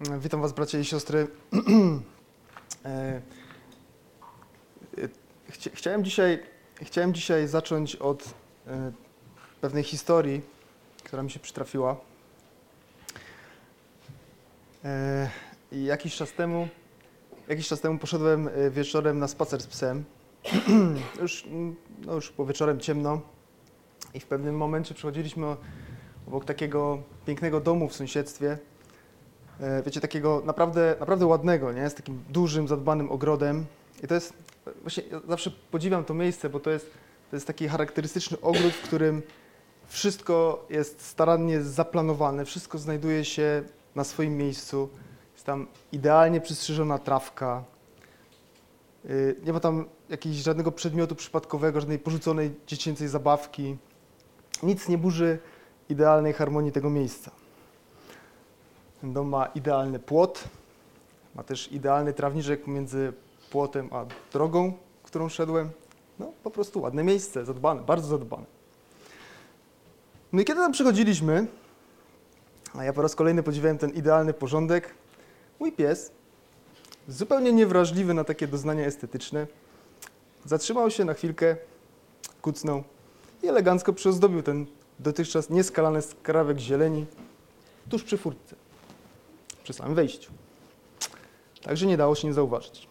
[0.00, 1.26] Witam Was, bracia i siostry.
[2.84, 3.22] E,
[4.98, 5.08] e,
[5.50, 6.42] chcia- Chciałem dzisiaj,
[6.82, 8.34] chciałem dzisiaj zacząć od
[8.66, 8.92] e,
[9.60, 10.42] pewnej historii,
[11.04, 11.96] która mi się przytrafiła.
[15.72, 16.68] Jakiś czas temu,
[17.48, 20.04] jakiś czas temu poszedłem wieczorem na spacer z psem.
[21.22, 21.44] już,
[22.06, 23.20] no już po wieczorem ciemno
[24.14, 25.56] i w pewnym momencie przechodziliśmy
[26.26, 28.58] obok takiego pięknego domu w sąsiedztwie.
[29.60, 31.90] E, wiecie, takiego naprawdę, naprawdę ładnego, nie?
[31.90, 33.66] Z takim dużym, zadbanym ogrodem.
[34.04, 34.32] I to jest,
[34.82, 36.90] właśnie ja zawsze podziwiam to miejsce, bo to jest,
[37.30, 39.22] to jest taki charakterystyczny ogród, w którym
[39.86, 43.62] wszystko jest starannie zaplanowane, wszystko znajduje się
[43.94, 44.88] na swoim miejscu.
[45.32, 47.64] Jest tam idealnie przystrzyżona trawka.
[49.04, 53.76] Y, Nie ma tam jakiegoś żadnego przedmiotu przypadkowego, żadnej porzuconej dziecięcej zabawki.
[54.62, 55.38] Nic nie burzy
[55.88, 57.30] idealnej harmonii tego miejsca.
[59.00, 60.44] Ten dom ma idealny płot,
[61.34, 63.12] ma też idealny trawniczek między
[63.50, 65.70] płotem a drogą, którą szedłem.
[66.18, 68.44] No, po prostu ładne miejsce, zadbane, bardzo zadbane.
[70.32, 71.46] No i kiedy tam przychodziliśmy,
[72.74, 74.94] a ja po raz kolejny podziwiałem ten idealny porządek,
[75.60, 76.12] mój pies,
[77.08, 79.46] zupełnie niewrażliwy na takie doznania estetyczne,
[80.44, 81.56] zatrzymał się na chwilkę,
[82.42, 82.82] kucnął
[83.42, 84.66] i elegancko przyozdobił ten
[84.98, 87.06] dotychczas nieskalany skrawek zieleni
[87.88, 88.67] tuż przy furtce
[89.68, 90.30] przy samym wejściu.
[91.62, 92.88] Także nie dało się nie zauważyć.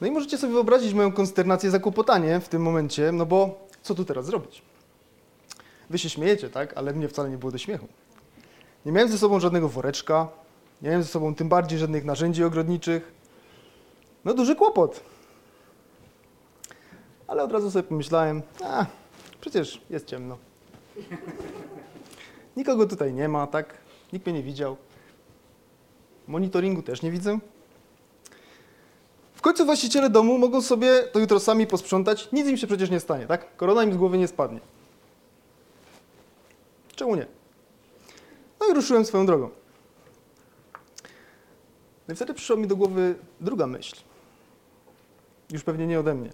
[0.00, 4.04] No i możecie sobie wyobrazić moją konsternację, zakłopotanie w tym momencie, no bo co tu
[4.04, 4.62] teraz zrobić?
[5.90, 6.76] Wy się śmiejecie, tak?
[6.76, 7.86] Ale mnie wcale nie było do śmiechu.
[8.86, 10.28] Nie miałem ze sobą żadnego woreczka,
[10.82, 13.12] nie miałem ze sobą tym bardziej żadnych narzędzi ogrodniczych.
[14.24, 15.00] No duży kłopot.
[17.26, 18.86] Ale od razu sobie pomyślałem, a
[19.40, 20.38] przecież jest ciemno.
[22.56, 23.79] Nikogo tutaj nie ma, tak?
[24.12, 24.76] Nikt mnie nie widział.
[26.28, 27.38] Monitoringu też nie widzę.
[29.34, 32.28] W końcu właściciele domu mogą sobie to jutro sami posprzątać.
[32.32, 33.56] Nic im się przecież nie stanie, tak?
[33.56, 34.60] Korona im z głowy nie spadnie.
[36.96, 37.26] Czemu nie?
[38.60, 39.50] No i ruszyłem swoją drogą.
[42.08, 43.96] No i wtedy przyszła mi do głowy druga myśl.
[45.52, 46.32] Już pewnie nie ode mnie.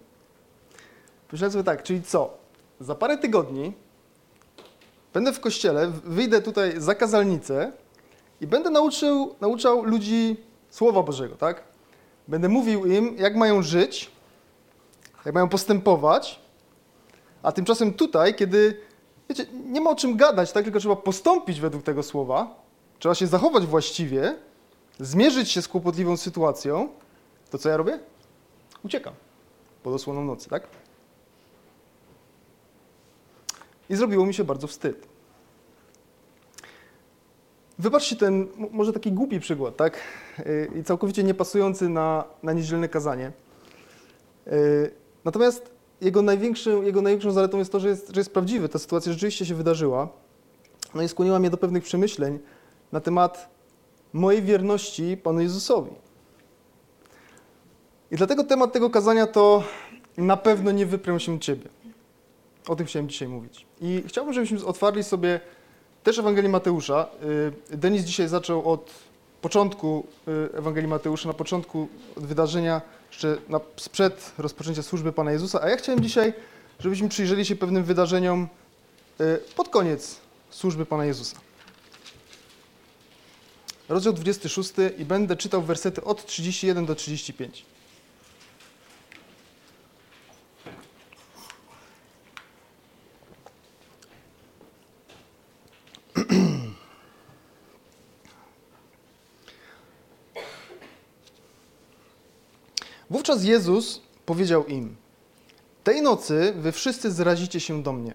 [1.32, 2.38] Myślałem sobie tak, czyli co?
[2.80, 3.72] Za parę tygodni
[5.16, 7.72] Będę w kościele, wyjdę tutaj za kazalnicę
[8.40, 10.36] i będę nauczył, nauczał ludzi
[10.70, 11.62] Słowa Bożego, tak?
[12.28, 14.10] Będę mówił im, jak mają żyć,
[15.24, 16.40] jak mają postępować,
[17.42, 18.80] a tymczasem tutaj, kiedy,
[19.28, 20.64] wiecie, nie ma o czym gadać, tak?
[20.64, 22.54] Tylko trzeba postąpić według tego Słowa,
[22.98, 24.36] trzeba się zachować właściwie,
[25.00, 26.88] zmierzyć się z kłopotliwą sytuacją,
[27.50, 27.98] to co ja robię?
[28.84, 29.14] Uciekam
[29.82, 30.68] pod osłoną nocy, tak?
[33.90, 35.06] I zrobiło mi się bardzo wstyd.
[37.78, 39.98] Wybaczcie ten, może taki głupi przykład, tak?
[40.38, 43.32] Yy, I całkowicie niepasujący na, na niedzielne kazanie.
[44.46, 44.52] Yy,
[45.26, 45.70] Natomiast
[46.00, 48.68] jego największą, jego największą zaletą jest to, że jest, że jest prawdziwy.
[48.68, 50.08] Ta sytuacja rzeczywiście się wydarzyła.
[50.94, 52.38] No i skłoniła mnie do pewnych przemyśleń
[52.92, 53.48] na temat
[54.12, 55.90] mojej wierności Panu Jezusowi.
[58.10, 59.62] I dlatego temat tego kazania to
[60.16, 61.68] na pewno nie wyprę się Ciebie.
[62.68, 63.66] O tym chciałem dzisiaj mówić.
[63.80, 65.40] I chciałbym, żebyśmy otwarli sobie
[66.04, 67.08] też Ewangelię Mateusza.
[67.70, 68.90] Y, Denis dzisiaj zaczął od
[69.42, 75.62] początku y, Ewangelii Mateusza, na początku od wydarzenia jeszcze na, sprzed rozpoczęcia służby Pana Jezusa,
[75.62, 76.32] a ja chciałem dzisiaj,
[76.78, 78.48] żebyśmy przyjrzeli się pewnym wydarzeniom
[79.20, 81.36] y, pod koniec służby Pana Jezusa.
[83.88, 87.64] Rozdział 26 i będę czytał wersety od 31 do 35.
[103.10, 104.96] Wówczas Jezus powiedział im:
[105.84, 108.14] Tej nocy wy wszyscy zrazicie się do mnie,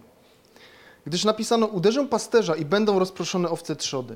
[1.05, 4.15] gdyż napisano: Uderzę pasterza i będą rozproszone owce trzody.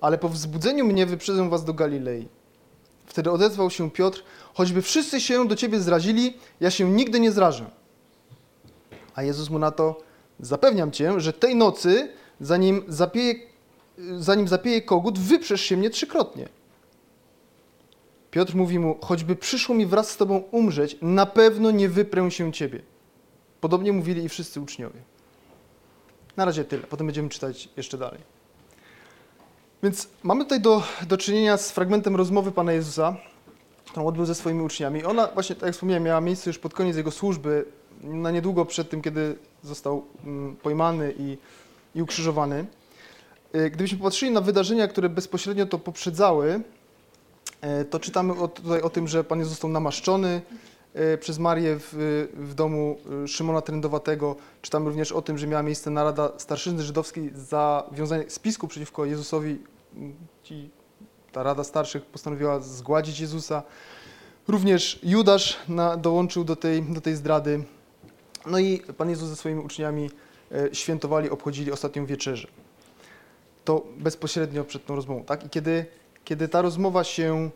[0.00, 2.28] Ale po wzbudzeniu mnie wyprzedzę was do Galilei.
[3.06, 4.24] Wtedy odezwał się Piotr:
[4.54, 7.70] Choćby wszyscy się do ciebie zrazili, ja się nigdy nie zrażę.
[9.14, 10.00] A Jezus mu na to:
[10.40, 13.34] Zapewniam cię, że tej nocy, zanim zapieje,
[14.18, 16.48] zanim zapieje kogut, wyprzesz się mnie trzykrotnie.
[18.30, 22.52] Piotr mówi mu, choćby przyszło mi wraz z tobą umrzeć, na pewno nie wyprę się
[22.52, 22.80] ciebie.
[23.60, 25.00] Podobnie mówili i wszyscy uczniowie.
[26.36, 28.20] Na razie tyle, potem będziemy czytać jeszcze dalej.
[29.82, 33.16] Więc mamy tutaj do, do czynienia z fragmentem rozmowy Pana Jezusa,
[33.86, 35.04] którą odbył ze swoimi uczniami.
[35.04, 37.64] Ona właśnie, tak jak wspomniałem, miała miejsce już pod koniec Jego służby,
[38.00, 41.38] na niedługo przed tym, kiedy został mm, pojmany i,
[41.94, 42.66] i ukrzyżowany.
[43.52, 46.60] e, gdybyśmy popatrzyli na wydarzenia, które bezpośrednio to poprzedzały,
[47.60, 50.42] e, to czytamy o, tutaj o tym, że Pan Jezus został namaszczony
[50.94, 54.36] e, przez Marię w, w domu Szymona Trędowatego.
[54.62, 59.58] Czytamy również o tym, że miała miejsce narada starszyzny żydowskiej za wiązanie spisku przeciwko Jezusowi.
[61.32, 63.62] Ta rada starszych postanowiła zgładzić Jezusa.
[64.48, 67.64] Również Judasz na, dołączył do tej, do tej zdrady.
[68.46, 70.10] No i Pan Jezus ze swoimi uczniami
[70.72, 72.48] świętowali, obchodzili ostatnią wieczerzę.
[73.64, 75.44] To bezpośrednio przed tą rozmową, tak?
[75.46, 75.86] I kiedy,
[76.24, 77.50] kiedy ta rozmowa się,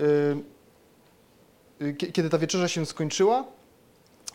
[0.00, 3.44] y, kie- kiedy ta wieczerza się skończyła,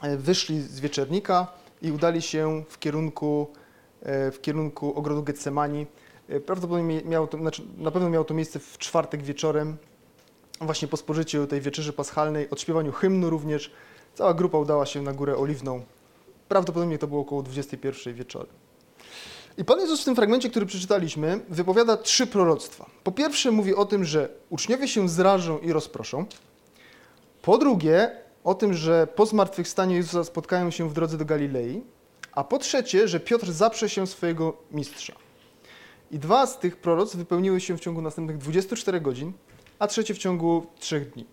[0.02, 1.48] e, wyszli z wieczernika
[1.82, 3.48] i udali się w kierunku,
[4.04, 5.86] e, w kierunku ogrodu Getsemani.
[6.30, 9.78] E, Prawdopodobnie miało to, znaczy na pewno miało to miejsce w czwartek wieczorem,
[10.62, 13.72] właśnie po spożyciu tej wieczerzy paschalnej, odśpiewaniu hymnu również.
[14.16, 15.82] Cała grupa udała się na Górę Oliwną.
[16.52, 18.48] Prawdopodobnie to było około 21 wieczoru.
[19.58, 22.90] I Pan Jezus w tym fragmencie, który przeczytaliśmy, wypowiada trzy proroctwa.
[23.04, 26.26] Po pierwsze mówi o tym, że uczniowie się zrażą i rozproszą.
[27.42, 28.12] Po drugie,
[28.44, 31.84] o tym, że po zmartwychwstaniu Jezusa spotkają się w drodze do Galilei.
[32.32, 35.14] A po trzecie, że Piotr zaprze się swojego mistrza.
[36.12, 39.34] I dwa z tych proroctw wypełniły się w ciągu następnych 24 godzin,
[39.80, 41.26] a trzecie w ciągu trzech dni.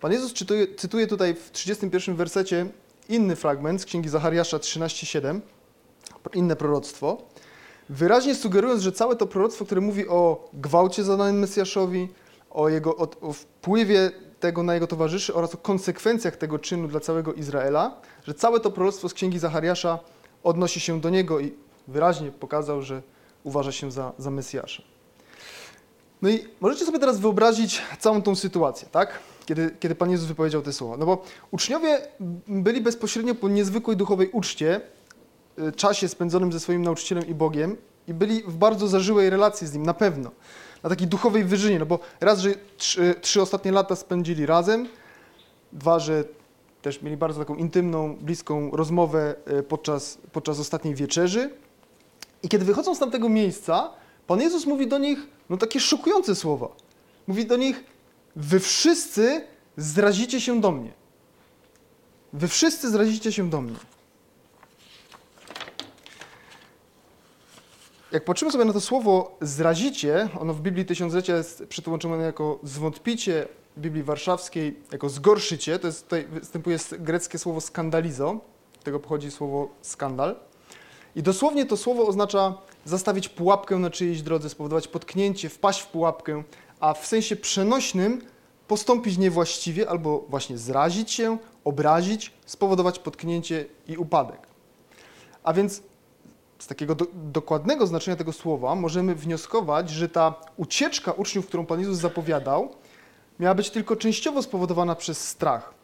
[0.00, 2.66] Pan Jezus czytuje, cytuje tutaj w 31 wersecie
[3.10, 5.40] inny fragment z Księgi Zachariasza 13:7,
[6.34, 7.22] inne proroctwo,
[7.88, 12.08] wyraźnie sugerując, że całe to proroctwo, które mówi o gwałcie zadanym Mesjaszowi,
[12.50, 14.10] o, jego, o, o wpływie
[14.40, 18.70] tego na jego towarzyszy oraz o konsekwencjach tego czynu dla całego Izraela, że całe to
[18.70, 19.98] proroctwo z Księgi Zachariasza
[20.44, 21.54] odnosi się do niego i
[21.88, 23.02] wyraźnie pokazał, że
[23.44, 24.82] uważa się za, za Mesjasza.
[26.22, 29.18] No i możecie sobie teraz wyobrazić całą tą sytuację, tak?
[29.50, 30.96] Kiedy, kiedy Pan Jezus wypowiedział te słowa.
[30.96, 31.98] No bo uczniowie
[32.48, 34.80] byli bezpośrednio po niezwykłej duchowej uczcie,
[35.58, 37.76] y, czasie spędzonym ze swoim nauczycielem i Bogiem
[38.08, 40.30] i byli w bardzo zażyłej relacji z Nim, na pewno.
[40.82, 44.88] Na takiej duchowej wyżynie, no bo raz, że trzy, trzy ostatnie lata spędzili razem,
[45.72, 46.24] dwa, że
[46.82, 51.50] też mieli bardzo taką intymną, bliską rozmowę y, podczas, podczas ostatniej wieczerzy.
[52.42, 53.90] I kiedy wychodzą z tamtego miejsca,
[54.26, 55.18] Pan Jezus mówi do nich
[55.48, 56.68] no takie szokujące słowa.
[57.26, 57.84] Mówi do nich,
[58.36, 59.44] wy wszyscy
[59.76, 60.92] zrazicie się do mnie.
[62.32, 63.76] Wy wszyscy zrazicie się do mnie.
[68.12, 73.48] Jak patrzymy sobie na to słowo zrazicie, ono w Biblii Tysiąclecia jest przetłumaczone jako zwątpicie,
[73.76, 78.40] w Biblii Warszawskiej jako zgorszycie, to jest, tutaj występuje greckie słowo skandalizo,
[78.80, 80.36] z tego pochodzi słowo skandal.
[81.16, 82.54] I dosłownie to słowo oznacza
[82.84, 86.42] zastawić pułapkę na czyjejś drodze, spowodować potknięcie, wpaść w pułapkę,
[86.80, 88.22] a w sensie przenośnym
[88.68, 94.40] postąpić niewłaściwie albo właśnie zrazić się, obrazić, spowodować potknięcie i upadek.
[95.42, 95.82] A więc
[96.58, 101.80] z takiego do, dokładnego znaczenia tego słowa możemy wnioskować, że ta ucieczka uczniów, którą Pan
[101.80, 102.74] Jezus zapowiadał,
[103.40, 105.74] miała być tylko częściowo spowodowana przez strach.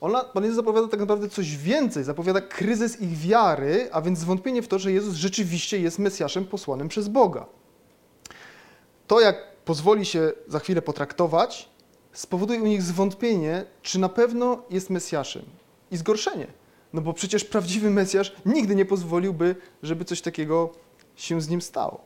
[0.00, 4.62] Ona, Pan Jezus zapowiada tak naprawdę coś więcej, zapowiada kryzys ich wiary, a więc zwątpienie
[4.62, 7.46] w to, że Jezus rzeczywiście jest Mesjaszem posłanym przez Boga.
[9.06, 11.68] To, jak pozwoli się za chwilę potraktować,
[12.12, 15.42] spowoduje u nich zwątpienie, czy na pewno jest Mesjaszem
[15.90, 16.46] i zgorszenie.
[16.92, 20.70] No bo przecież prawdziwy Mesjasz nigdy nie pozwoliłby, żeby coś takiego
[21.16, 22.00] się z nim stało.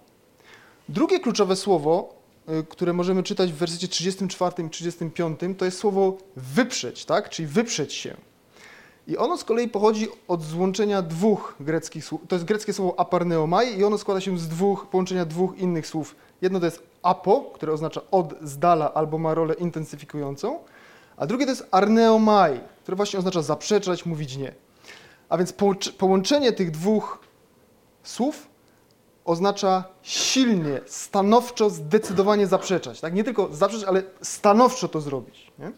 [0.89, 2.15] Drugie kluczowe słowo,
[2.49, 7.31] y, które możemy czytać w wersecie 34 i 35, to jest słowo wyprzeć, tak?
[7.31, 8.17] czyli wyprzeć się.
[9.09, 12.21] I ono z kolei pochodzi od złączenia dwóch greckich słów.
[12.29, 16.17] To jest greckie słowo aparneomai i ono składa się z dwóch, połączenia dwóch innych słów.
[16.43, 20.59] Jedno to jest apo, które oznacza od, z dala albo ma rolę intensyfikującą,
[21.17, 24.55] a drugie to jest arneomai, które właśnie oznacza zaprzeczać, mówić nie.
[25.29, 27.19] A więc połącz- połączenie tych dwóch
[28.03, 28.49] słów
[29.25, 33.01] oznacza silnie, stanowczo, zdecydowanie zaprzeczać.
[33.01, 33.15] Tak?
[33.15, 35.53] Nie tylko zaprzeczać, ale stanowczo to zrobić.
[35.59, 35.73] Nie?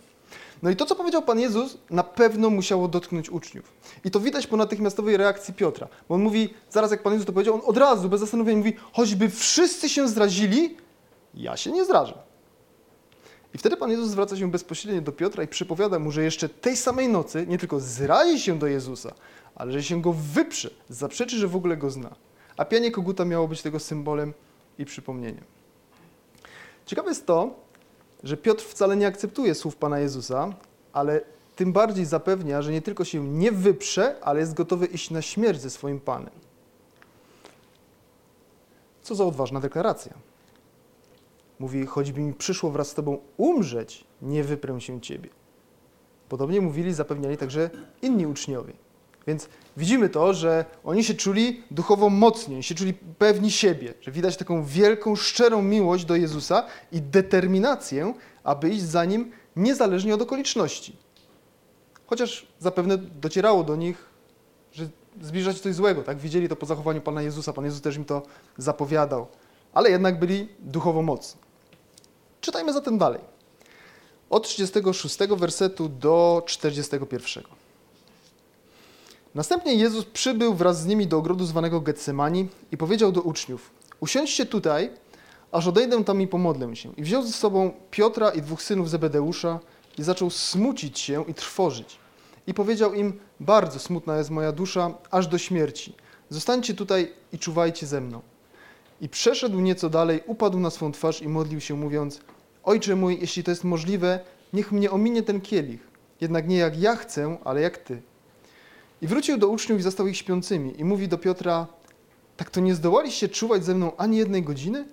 [0.62, 3.72] No i to, co powiedział Pan Jezus, na pewno musiało dotknąć uczniów.
[4.04, 5.88] I to widać po natychmiastowej reakcji Piotra.
[6.08, 8.76] Bo on mówi, zaraz jak Pan Jezus to powiedział, on od razu, bez zastanowienia mówi,
[8.92, 10.76] choćby wszyscy się zrazili,
[11.34, 12.18] ja się nie zrażę.
[13.54, 16.76] I wtedy Pan Jezus zwraca się bezpośrednio do Piotra i przypowiada mu, że jeszcze tej
[16.76, 19.14] samej nocy nie tylko zrazi się do Jezusa,
[19.54, 22.14] ale że się go wyprze, zaprzeczy, że w ogóle go zna.
[22.56, 24.34] A pianie koguta miało być tego symbolem
[24.78, 25.44] i przypomnieniem.
[26.86, 27.54] Ciekawe jest to,
[28.22, 30.54] że Piotr wcale nie akceptuje słów Pana Jezusa,
[30.92, 31.20] ale
[31.56, 35.60] tym bardziej zapewnia, że nie tylko się nie wyprze, ale jest gotowy iść na śmierć
[35.60, 36.34] ze swoim Panem.
[39.02, 40.29] Co za odważna deklaracja.
[41.60, 45.28] Mówi, choćby mi przyszło wraz z Tobą umrzeć, nie wyprę się Ciebie.
[46.28, 47.70] Podobnie mówili, zapewniali także
[48.02, 48.72] inni uczniowie.
[49.26, 54.10] Więc widzimy to, że oni się czuli duchowo mocni, oni się czuli pewni siebie, że
[54.10, 58.14] widać taką wielką, szczerą miłość do Jezusa i determinację,
[58.44, 60.96] aby iść za Nim niezależnie od okoliczności.
[62.06, 64.04] Chociaż zapewne docierało do nich,
[64.72, 64.88] że
[65.20, 66.18] zbliża się coś złego, tak?
[66.18, 68.22] Widzieli to po zachowaniu Pana Jezusa, Pan Jezus też im to
[68.58, 69.26] zapowiadał,
[69.72, 71.49] ale jednak byli duchowo mocni.
[72.40, 73.20] Czytajmy zatem dalej.
[74.30, 77.44] Od 36 wersetu do 41.
[79.34, 83.70] Następnie Jezus przybył wraz z nimi do ogrodu zwanego Getsemani i powiedział do uczniów:
[84.00, 84.90] Usiądźcie tutaj,
[85.52, 86.92] aż odejdę tam i pomodlę się.
[86.96, 89.60] I wziął ze sobą Piotra i dwóch synów Zebedeusza
[89.98, 91.98] i zaczął smucić się i trwożyć.
[92.46, 95.94] I powiedział im: Bardzo smutna jest moja dusza, aż do śmierci.
[96.30, 98.20] Zostańcie tutaj i czuwajcie ze mną.
[99.00, 102.20] I przeszedł nieco dalej, upadł na swą twarz i modlił się, mówiąc:
[102.64, 104.20] Ojcze mój, jeśli to jest możliwe,
[104.52, 105.88] niech mnie ominie ten kielich.
[106.20, 108.02] Jednak nie jak ja chcę, ale jak ty.
[109.02, 110.80] I wrócił do uczniów i zastał ich śpiącymi.
[110.80, 111.66] I mówi do Piotra:
[112.36, 114.84] Tak to nie zdołaliście czuwać ze mną ani jednej godziny?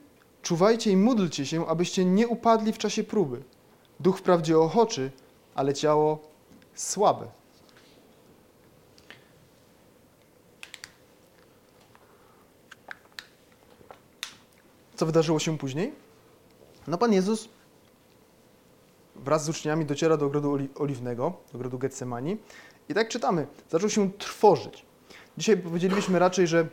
[0.42, 3.44] Czuwajcie i módlcie się, abyście nie upadli w czasie próby.
[4.00, 5.12] Duch wprawdzie ochoczy,
[5.56, 6.20] ale ciało
[6.76, 7.37] słabe.
[14.98, 15.94] Co wydarzyło się później?
[16.88, 17.50] No Pan Jezus
[19.16, 22.38] wraz z uczniami dociera do ogrodu oli- oliwnego, do ogrodu Getsemani
[22.90, 24.86] i tak czytamy, zaczął się trwożyć.
[25.38, 26.68] Dzisiaj powiedzielibyśmy raczej, że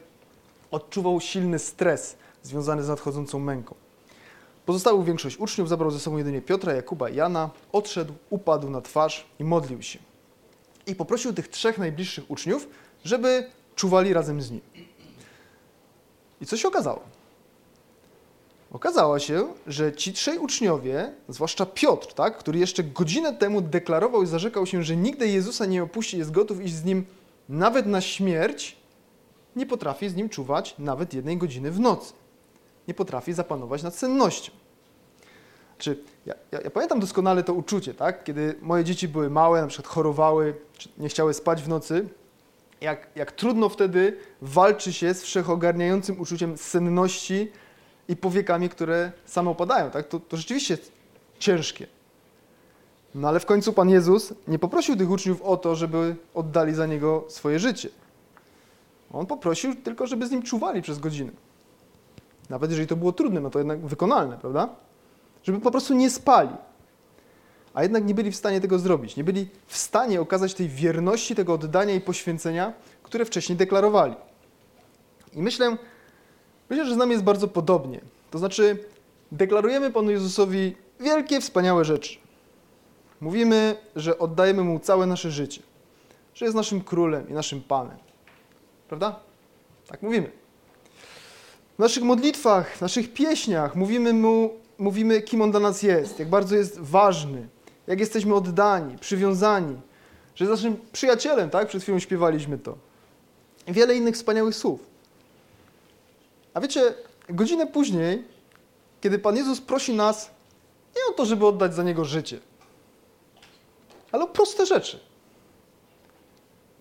[0.71, 3.75] odczuwał silny stres związany z nadchodzącą męką.
[4.67, 9.27] Pozostałą większość uczniów zabrał ze sobą jedynie Piotra, Jakuba i Jana, odszedł, upadł na twarz
[9.39, 9.99] i modlił się.
[10.87, 12.69] I poprosił tych trzech najbliższych uczniów,
[13.05, 14.61] żeby czuwali razem z nim.
[16.41, 17.14] I co się okazało?
[18.75, 24.27] Okazało się, że ci trzej uczniowie, zwłaszcza Piotr, tak, który jeszcze godzinę temu deklarował i
[24.27, 27.05] zarzekał się, że nigdy Jezusa nie opuści, jest gotów iść z nim
[27.49, 28.77] nawet na śmierć,
[29.57, 32.13] nie potrafi z nim czuwać nawet jednej godziny w nocy.
[32.89, 34.53] Nie potrafi zapanować nad sennością.
[35.79, 38.25] Czy ja, ja, ja pamiętam doskonale to uczucie, tak?
[38.25, 40.55] kiedy moje dzieci były małe, na przykład chorowały,
[40.99, 42.09] nie chciały spać w nocy,
[42.81, 47.53] jak, jak trudno wtedy walczy się z wszechogarniającym uczuciem senności
[48.09, 49.91] i powiekami, które same opadają.
[49.91, 50.09] Tak?
[50.09, 50.79] To, to rzeczywiście
[51.39, 51.87] ciężkie.
[53.15, 56.87] No ale w końcu Pan Jezus nie poprosił tych uczniów o to, żeby oddali za
[56.87, 57.89] Niego swoje życie.
[59.13, 61.33] On poprosił tylko, żeby z Nim czuwali przez godzinę.
[62.51, 64.69] Nawet jeżeli to było trudne, no to jednak wykonalne, prawda?
[65.43, 66.57] Żeby po prostu nie spali.
[67.75, 69.17] A jednak nie byli w stanie tego zrobić.
[69.17, 74.15] Nie byli w stanie okazać tej wierności, tego oddania i poświęcenia, które wcześniej deklarowali.
[75.33, 75.77] I myślę,
[76.71, 78.01] myślę, że z nami jest bardzo podobnie.
[78.31, 78.85] To znaczy,
[79.33, 82.19] deklarujemy Panu Jezusowi wielkie, wspaniałe rzeczy.
[83.21, 85.63] Mówimy, że oddajemy Mu całe nasze życie,
[86.35, 87.97] że jest naszym królem i naszym Panem.
[88.89, 89.21] Prawda?
[89.87, 90.31] Tak mówimy.
[91.77, 96.29] W naszych modlitwach, w naszych pieśniach mówimy Mu, mówimy, kim On dla nas jest, jak
[96.29, 97.49] bardzo jest ważny,
[97.87, 99.77] jak jesteśmy oddani, przywiązani,
[100.35, 101.69] że jest naszym przyjacielem, tak?
[101.69, 102.77] Przed chwilą śpiewaliśmy to.
[103.67, 104.94] Wiele innych wspaniałych słów.
[106.55, 106.95] A wiecie,
[107.29, 108.25] godzinę później,
[109.01, 110.31] kiedy Pan Jezus prosi nas
[110.97, 112.41] nie o to, żeby oddać za Niego życie,
[114.13, 115.01] ale o proste rzeczy,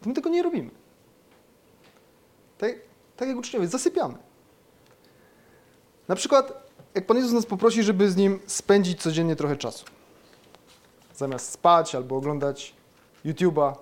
[0.02, 0.72] to my tego nie robimy.
[2.58, 2.72] Tak,
[3.18, 4.18] tak jak uczniowie, zasypiamy.
[6.08, 9.86] Na przykład, jak Pan Jezus nas poprosi, żeby z Nim spędzić codziennie trochę czasu.
[11.16, 12.74] Zamiast spać albo oglądać
[13.26, 13.74] YouTube'a,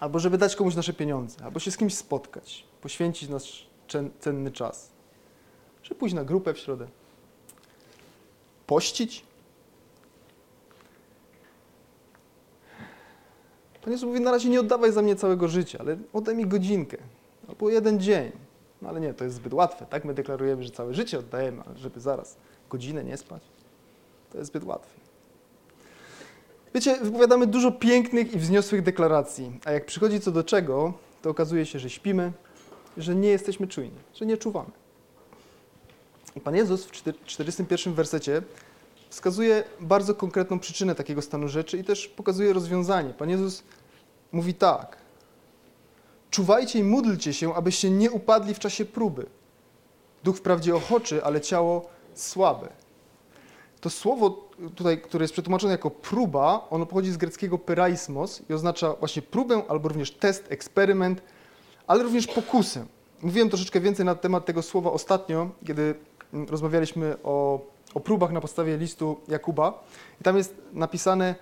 [0.00, 3.73] albo żeby dać komuś nasze pieniądze, albo się z kimś spotkać, poświęcić nasz
[4.20, 4.90] cenny czas.
[5.82, 6.86] Żeby pójść na grupę w środę.
[8.66, 9.24] Pościć.
[13.82, 16.98] Pan Jezus mówi, na razie nie oddawaj za mnie całego życia, ale oddaj mi godzinkę
[17.48, 18.32] albo jeden dzień.
[18.82, 20.04] No ale nie, to jest zbyt łatwe, tak?
[20.04, 22.36] My deklarujemy, że całe życie oddajemy, ale żeby zaraz
[22.70, 23.42] godzinę nie spać,
[24.32, 25.00] to jest zbyt łatwe.
[26.74, 31.66] Wiecie, wypowiadamy dużo pięknych i wzniosłych deklaracji, a jak przychodzi co do czego, to okazuje
[31.66, 32.32] się, że śpimy,
[32.96, 34.70] że nie jesteśmy czujni, że nie czuwamy.
[36.36, 36.90] I Pan Jezus w
[37.26, 38.42] 41 wersecie
[39.08, 43.10] wskazuje bardzo konkretną przyczynę takiego stanu rzeczy i też pokazuje rozwiązanie.
[43.10, 43.62] Pan Jezus
[44.32, 44.96] mówi tak.
[46.30, 49.26] Czuwajcie i módlcie się, abyście nie upadli w czasie próby.
[50.24, 52.68] Duch wprawdzie ochoczy, ale ciało słabe.
[53.80, 58.94] To słowo tutaj, które jest przetłumaczone jako próba, ono pochodzi z greckiego peraismos i oznacza
[58.94, 61.22] właśnie próbę albo również test, eksperyment,
[61.86, 62.86] ale również pokusę.
[63.22, 65.94] Mówiłem troszeczkę więcej na temat tego słowa ostatnio, kiedy
[66.34, 67.60] mm, rozmawialiśmy o,
[67.94, 69.84] o próbach na podstawie listu Jakuba.
[70.20, 71.34] I tam jest napisane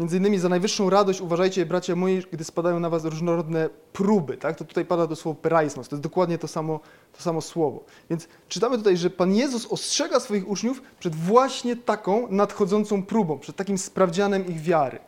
[0.00, 4.56] Między innymi za najwyższą radość uważajcie, bracia moi, gdy spadają na was różnorodne próby, tak?
[4.56, 6.80] To tutaj pada to słowo pereismos, to jest dokładnie to samo,
[7.12, 7.84] to samo słowo.
[8.10, 13.56] Więc czytamy tutaj, że Pan Jezus ostrzega swoich uczniów przed właśnie taką nadchodzącą próbą, przed
[13.56, 14.98] takim sprawdzianem ich wiary.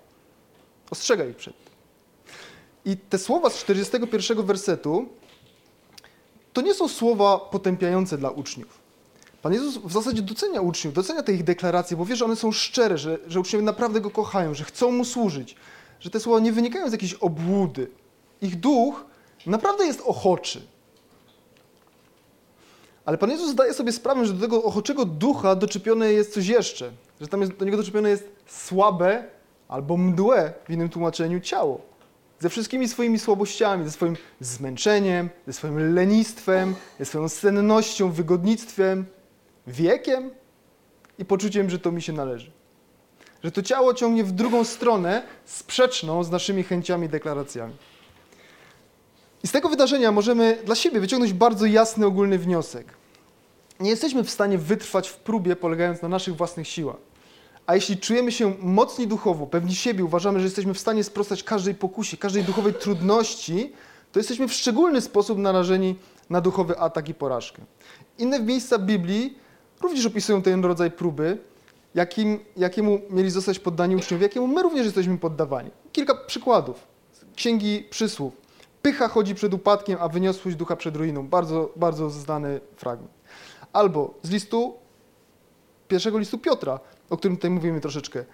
[0.91, 1.62] Ostrzega ich przed.
[2.85, 5.09] I te słowa z 41 wersetu
[6.53, 8.83] to nie są słowa potępiające dla uczniów.
[9.43, 12.53] Pan Jezus w zasadzie docenia uczniów, docenia te ich deklaracje, bo wie, że one są
[12.53, 15.57] szczere, że, że uczniowie naprawdę Go kochają, że chcą Mu służyć,
[16.01, 17.91] że te słowa nie wynikają z jakiejś obłudy.
[18.43, 19.05] Ich duch
[19.47, 20.63] naprawdę jest ochoczy.
[23.05, 26.93] Ale Pan Jezus zdaje sobie sprawę, że do tego ochoczego ducha doczepione jest coś jeszcze,
[27.21, 29.25] że tam jest, do niego doczepione jest słabe
[29.69, 31.92] albo mdłe w innym tłumaczeniu ciało.
[32.43, 39.07] Ze wszystkimi swoimi słabościami, ze swoim zmęczeniem, ze swoim lenistwem, ze swoją sennością, wygodnictwem,
[39.67, 40.31] wiekiem
[41.19, 42.51] i poczuciem, że to mi się należy.
[43.45, 47.75] Że to ciało ciągnie w drugą stronę, sprzeczną z naszymi chęciami i deklaracjami.
[49.43, 52.87] I z tego wydarzenia możemy dla siebie wyciągnąć bardzo jasny, ogólny wniosek.
[53.81, 57.12] Nie jesteśmy w stanie wytrwać w próbie, polegając na naszych własnych siłach.
[57.67, 61.75] A jeśli czujemy się mocni duchowo, pewni siebie, uważamy, że jesteśmy w stanie sprostać każdej
[61.75, 63.73] pokusie, każdej duchowej trudności,
[64.13, 65.97] to jesteśmy w szczególny sposób narażeni
[66.31, 67.63] na duchowy atak i porażkę.
[68.19, 69.39] Inne miejsca Biblii
[69.81, 71.39] również opisują ten rodzaj próby,
[71.95, 75.71] jakim, jakiemu mieli zostać poddani uczniowie, jakiemu my również jesteśmy poddawani.
[75.93, 76.87] Kilka przykładów.
[77.37, 78.37] Księgi przysłów.
[78.83, 81.29] Pycha chodzi przed upadkiem, a wyniosłość ducha przed ruiną.
[81.29, 83.13] Bardzo, bardzo znany fragment.
[83.73, 84.75] Albo z listu,
[85.89, 86.81] pierwszego listu Piotra,
[87.13, 88.25] o którym tutaj mówimy troszeczkę.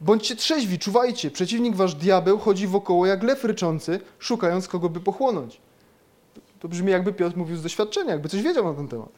[0.00, 5.60] Bądźcie trzeźwi, czuwajcie, przeciwnik wasz diabeł chodzi wokoło jak lew ryczący, szukając kogo by pochłonąć.
[6.60, 9.08] To brzmi jakby Piotr mówił z doświadczenia, jakby coś wiedział na ten temat.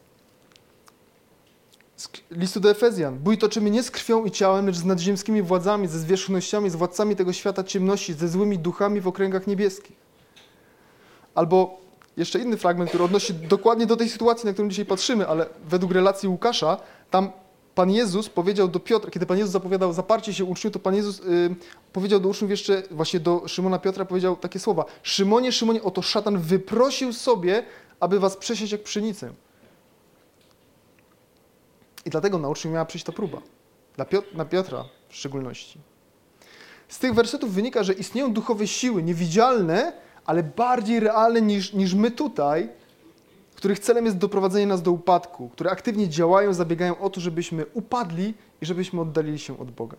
[1.96, 3.18] Z listu do Efezjan.
[3.18, 7.16] Bój toczymy nie z krwią i ciałem, lecz z nadziemskimi władzami, ze zwierzchnościami, z władcami
[7.16, 9.96] tego świata ciemności, ze złymi duchami w okręgach niebieskich.
[11.34, 11.80] Albo
[12.16, 15.92] jeszcze inny fragment, który odnosi dokładnie do tej sytuacji, na którą dzisiaj patrzymy, ale według
[15.92, 16.76] relacji Łukasza,
[17.10, 17.30] tam
[17.74, 21.20] Pan Jezus powiedział do Piotra, kiedy Pan Jezus zapowiadał zaparcie się uczniów, to Pan Jezus
[21.20, 21.54] y,
[21.92, 24.84] powiedział do uczniów jeszcze, właśnie do Szymona Piotra powiedział takie słowa.
[25.02, 27.64] Szymonie, Szymonie, oto szatan wyprosił sobie,
[28.00, 29.32] aby was przesieć jak pszenicę.
[32.04, 33.42] I dlatego na uczniów miała przyjść ta próba.
[33.96, 35.78] Dla Piot na Piotra w szczególności.
[36.88, 39.92] Z tych wersetów wynika, że istnieją duchowe siły, niewidzialne,
[40.26, 42.68] ale bardziej realne niż, niż my tutaj,
[43.54, 48.34] których celem jest doprowadzenie nas do upadku, które aktywnie działają, zabiegają o to, żebyśmy upadli
[48.62, 49.96] i żebyśmy oddalili się od Boga.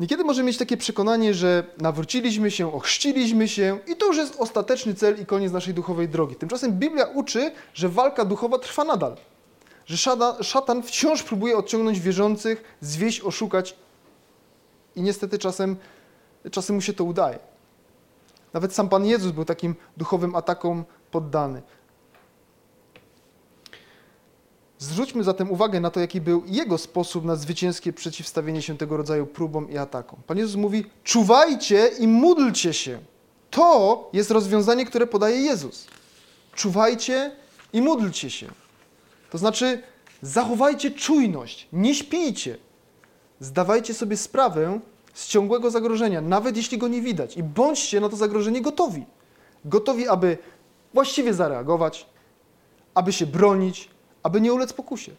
[0.00, 4.94] Niekiedy możemy mieć takie przekonanie, że nawróciliśmy się, ochrzciliśmy się i to już jest ostateczny
[4.94, 6.34] cel i koniec naszej duchowej drogi.
[6.34, 9.16] Tymczasem Biblia uczy, że walka duchowa trwa nadal.
[9.86, 13.76] Że szatan, wciąż próbuje odciągnąć wierzących, zwieść, oszukać
[14.96, 15.76] i niestety czasem,
[16.50, 17.38] czasem mu się to udaje.
[18.52, 21.62] Nawet sam Pan Jezus był takim duchowym atakom poddany.
[24.82, 29.26] Zwróćmy zatem uwagę na to, jaki był jego sposób na zwycięskie przeciwstawienie się tego rodzaju
[29.26, 30.20] próbom i atakom.
[30.26, 33.00] Pan Jezus mówi: czuwajcie i módlcie się.
[33.50, 35.86] To jest rozwiązanie, które podaje Jezus.
[36.54, 37.36] Czuwajcie
[37.72, 38.46] i módlcie się.
[39.30, 39.82] To znaczy,
[40.22, 42.58] zachowajcie czujność, nie śpijcie.
[43.40, 44.80] Zdawajcie sobie sprawę
[45.14, 49.04] z ciągłego zagrożenia, nawet jeśli go nie widać, i bądźcie na to zagrożenie gotowi.
[49.64, 50.38] Gotowi, aby
[50.94, 52.06] właściwie zareagować,
[52.94, 53.92] aby się bronić,
[54.22, 55.12] aby nie ulec pokusie.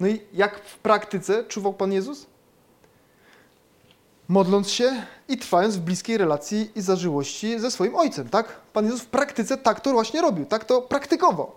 [0.00, 2.26] No i jak w praktyce czuwał Pan Jezus?
[4.28, 8.60] Modląc się i trwając w bliskiej relacji i zażyłości ze swoim Ojcem, tak?
[8.72, 11.52] Pan Jezus w praktyce tak to właśnie robił, tak to praktykował.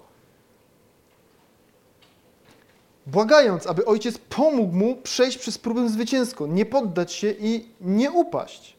[3.08, 8.76] Błagając, aby Ojciec pomógł mu przejść przez próbę zwycięską, nie poddać się i nie upaść.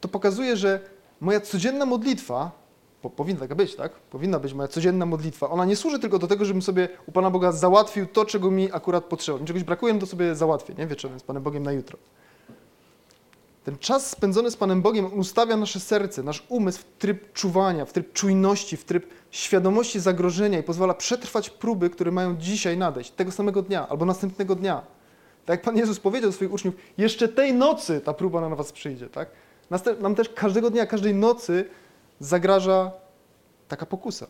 [0.00, 0.80] To pokazuje, że
[1.20, 2.59] moja codzienna modlitwa
[3.02, 3.92] po, powinna taka być, tak?
[3.92, 5.50] Powinna być moja codzienna modlitwa.
[5.50, 8.72] Ona nie służy tylko do tego, żebym sobie u Pana Boga załatwił to, czego mi
[8.72, 9.38] akurat potrzeba.
[9.38, 10.86] Mi czegoś brakuje, to sobie załatwię, nie?
[10.86, 11.98] Wieczorem z Panem Bogiem na jutro.
[13.64, 17.92] Ten czas spędzony z Panem Bogiem ustawia nasze serce, nasz umysł w tryb czuwania, w
[17.92, 23.32] tryb czujności, w tryb świadomości zagrożenia i pozwala przetrwać próby, które mają dzisiaj nadejść, tego
[23.32, 24.82] samego dnia albo następnego dnia.
[25.46, 28.72] Tak jak Pan Jezus powiedział do swoich uczniów, jeszcze tej nocy ta próba na was
[28.72, 29.28] przyjdzie, tak?
[30.00, 31.64] Nam też każdego dnia, każdej nocy
[32.20, 32.92] zagraża
[33.68, 34.26] taka pokusa.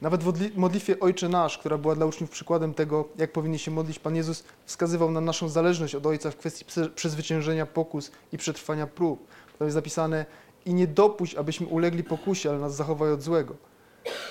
[0.00, 3.98] Nawet w modlitwie Ojcze Nasz, która była dla uczniów przykładem tego, jak powinni się modlić,
[3.98, 9.26] Pan Jezus wskazywał na naszą zależność od Ojca w kwestii przezwyciężenia pokus i przetrwania prób.
[9.58, 10.26] To jest zapisane
[10.66, 13.54] i nie dopuść, abyśmy ulegli pokusie, ale nas zachowaj od złego.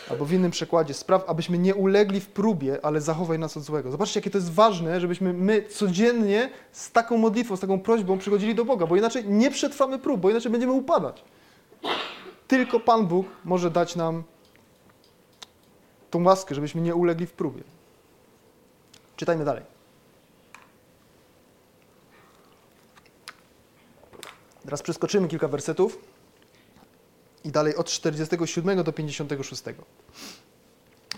[0.09, 3.91] Albo w innym przekładzie, spraw, abyśmy nie ulegli w próbie, ale zachowaj nas od złego.
[3.91, 8.55] Zobaczcie, jakie to jest ważne, żebyśmy my codziennie z taką modlitwą, z taką prośbą przychodzili
[8.55, 11.23] do Boga, bo inaczej nie przetrwamy prób, bo inaczej będziemy upadać.
[12.47, 14.23] Tylko Pan Bóg może dać nam
[16.11, 17.63] tą łaskę, żebyśmy nie ulegli w próbie.
[19.15, 19.63] Czytajmy dalej.
[24.63, 26.14] Teraz przeskoczymy kilka wersetów
[27.45, 29.63] i dalej od 47 do 56.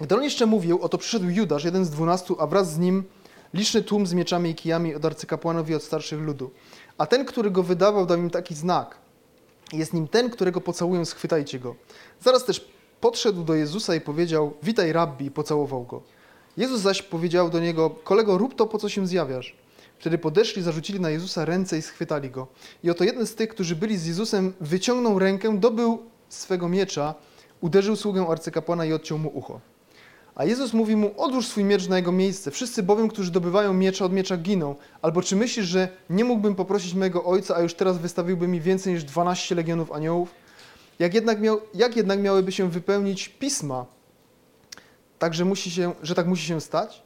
[0.02, 3.04] Gdy on jeszcze mówił, oto przyszedł Judasz, jeden z dwunastu, a wraz z nim
[3.54, 6.52] liczny tłum z mieczami i kijami od arcykapłanów i od starszych ludu.
[6.98, 8.98] A ten, który go wydawał, dał im taki znak.
[9.74, 11.76] Jest nim ten, którego pocałują, schwytajcie go.
[12.22, 12.68] Zaraz też
[13.02, 16.02] podszedł do Jezusa i powiedział, witaj rabbi, i pocałował go.
[16.58, 19.56] Jezus zaś powiedział do niego, kolego, rób to, po co się zjawiasz.
[20.00, 22.48] Wtedy podeszli, zarzucili na Jezusa ręce i schwytali go.
[22.84, 27.16] I oto jeden z tych, którzy byli z Jezusem, wyciągnął rękę, dobył swego miecza,
[27.62, 29.60] uderzył sługę arcykapłana i odciął mu ucho.
[30.38, 32.52] A Jezus mówi mu, odłóż swój miecz na jego miejsce.
[32.52, 34.76] Wszyscy bowiem, którzy dobywają miecza, od miecza giną.
[35.02, 38.94] Albo czy myślisz, że nie mógłbym poprosić mojego ojca, a już teraz wystawiłby mi więcej
[38.94, 40.32] niż 12 legionów aniołów?
[41.00, 43.86] Jak jednak, miał, jak jednak miałyby się wypełnić pisma,
[45.20, 47.04] tak, że, musi się, że tak musi się stać?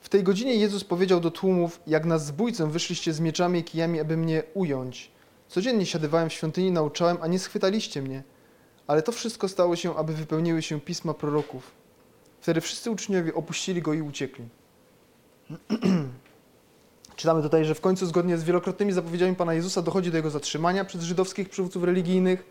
[0.00, 4.00] W tej godzinie Jezus powiedział do tłumów, jak na zbójcę wyszliście z mieczami i kijami,
[4.00, 5.10] aby mnie ująć.
[5.48, 8.22] Codziennie siadywałem w świątyni, nauczałem, a nie schwytaliście mnie.
[8.86, 11.70] Ale to wszystko stało się, aby wypełniły się pisma proroków.
[12.40, 14.44] Wtedy wszyscy uczniowie opuścili go i uciekli.
[17.16, 20.84] Czytamy tutaj, że w końcu zgodnie z wielokrotnymi zapowiedziami Pana Jezusa dochodzi do jego zatrzymania
[20.84, 22.44] przez żydowskich przywódców religijnych.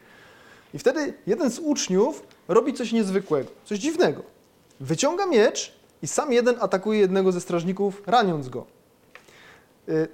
[0.73, 4.23] I wtedy jeden z uczniów robi coś niezwykłego, coś dziwnego.
[4.79, 8.76] Wyciąga miecz i sam jeden atakuje jednego ze strażników, raniąc go.
[9.89, 10.08] Y,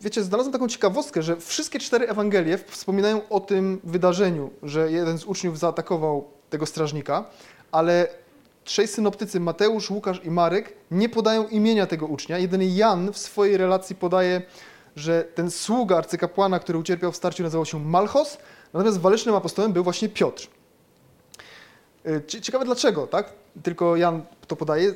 [0.00, 5.24] wiecie, znalazłem taką ciekawostkę, że wszystkie cztery Ewangelie wspominają o tym wydarzeniu, że jeden z
[5.24, 7.24] uczniów zaatakował tego strażnika,
[7.72, 8.08] ale
[8.64, 12.38] trzej synoptycy, Mateusz, Łukasz i Marek, nie podają imienia tego ucznia.
[12.38, 14.42] Jedyny Jan w swojej relacji podaje,
[14.96, 18.38] że ten sługa arcykapłana, który ucierpiał w starciu, nazywał się Malchos,
[18.72, 20.48] natomiast walecznym apostołem był właśnie Piotr.
[22.06, 23.32] Y, ciekawe dlaczego, tak?
[23.62, 24.94] Tylko Jan to podaje.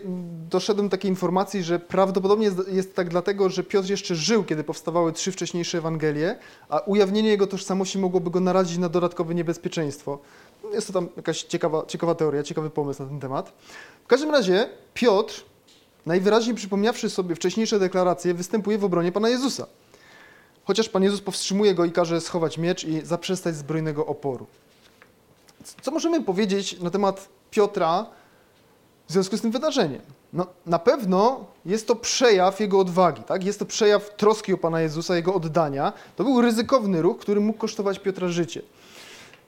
[0.51, 5.13] Doszedłem do takiej informacji, że prawdopodobnie jest, tak dlatego, że Piotr jeszcze żył, kiedy powstawały
[5.13, 6.39] trzy wcześniejsze Ewangelie,
[6.69, 10.19] a ujawnienie jego tożsamości mogłoby go narazić na dodatkowe niebezpieczeństwo.
[10.73, 13.53] Jest to tam jakaś ciekawa, ciekawa teoria, ciekawy pomysł na ten temat.
[14.05, 15.45] W każdym razie Piotr,
[16.07, 19.67] najwyraźniej przypomniawszy sobie wcześniejsze deklaracje, występuje w obronie Pana Jezusa.
[20.65, 24.47] Chociaż Pan Jezus powstrzymuje go i każe schować miecz i zaprzestać zbrojnego oporu.
[25.83, 28.07] Co możemy powiedzieć na temat Piotra
[29.09, 30.03] w związku z tym wydarzeniem?
[30.33, 33.45] No, na pewno jest to przejaw jego odwagi, tak?
[33.45, 35.93] jest to przejaw troski o Pana Jezusa, jego oddania.
[36.17, 38.63] To był ryzykowny ruch, który mógł kosztować Piotra życie.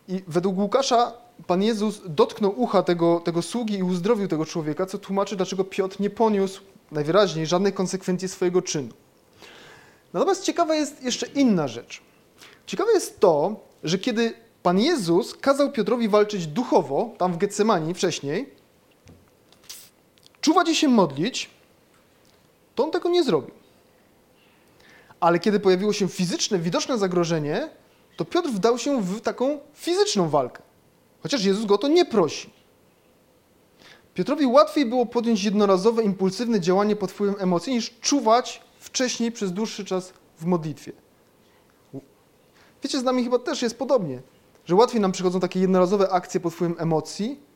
[0.09, 1.13] I według Łukasza
[1.47, 6.01] Pan Jezus dotknął ucha tego, tego sługi i uzdrowił tego człowieka, co tłumaczy, dlaczego Piotr
[6.01, 6.61] nie poniósł
[6.93, 8.93] najwyraźniej żadnych konsekwencji swojego czynu.
[10.13, 12.03] Natomiast ciekawa jest jeszcze inna rzecz.
[12.67, 18.58] Ciekawe jest to, że kiedy Pan Jezus kazał Piotrowi walczyć duchowo, tam w Getsemanii wcześniej,
[20.49, 21.51] czuwać i się modlić,
[22.75, 23.55] to on tego nie zrobił.
[25.21, 27.71] Ale kiedy pojawiło się fizyczne, widoczne zagrożenie,
[28.17, 30.63] to Piotr wdał się w taką fizyczną walkę.
[31.23, 32.51] Chociaż Jezus go o to nie prosi.
[34.15, 39.85] Piotrowi łatwiej było podjąć jednorazowe, impulsywne działanie pod wpływem emocji, niż czuwać wcześniej przez dłuższy
[39.85, 40.93] czas w modlitwie.
[42.83, 44.23] Wiecie, z nami chyba też jest podobnie,
[44.67, 47.48] że łatwiej nam przychodzą takie jednorazowe akcje pod wpływem emocji,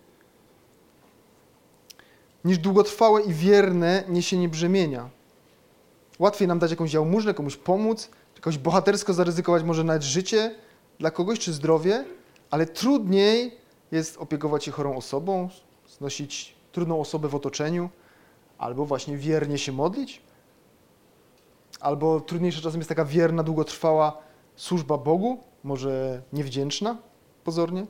[2.44, 5.10] niż długotrwałe i wierne niesienie brzemienia.
[6.18, 10.54] Łatwiej nam dać jakąś jałmużnę, komuś pomóc, jakoś bohatersko zaryzykować może nawet życie
[10.98, 12.04] dla kogoś czy zdrowie,
[12.50, 13.56] ale trudniej
[13.92, 15.48] jest opiekować się chorą osobą,
[15.98, 17.90] znosić trudną osobę w otoczeniu,
[18.58, 20.22] albo właśnie wiernie się modlić,
[21.80, 24.18] albo trudniejsza czasem jest taka wierna, długotrwała
[24.56, 26.96] służba Bogu, może niewdzięczna
[27.44, 27.86] pozornie.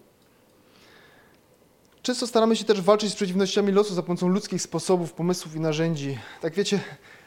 [2.03, 6.19] Często staramy się też walczyć z przeciwnościami losu za pomocą ludzkich sposobów, pomysłów i narzędzi.
[6.41, 6.81] Tak wiecie,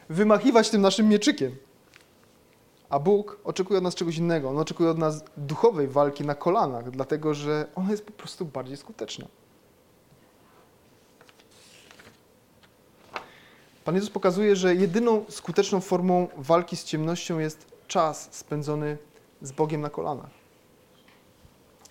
[0.10, 1.56] wymachiwać tym naszym mieczykiem.
[2.90, 4.50] A Bóg oczekuje od nas czegoś innego.
[4.50, 8.78] On oczekuje od nas duchowej walki na kolanach, dlatego że ona jest po prostu bardziej
[8.78, 9.28] skuteczna.
[13.86, 18.98] Pan Jezus pokazuje, że jedyną skuteczną formą walki z ciemnością jest czas spędzony
[19.42, 20.35] z Bogiem na kolanach.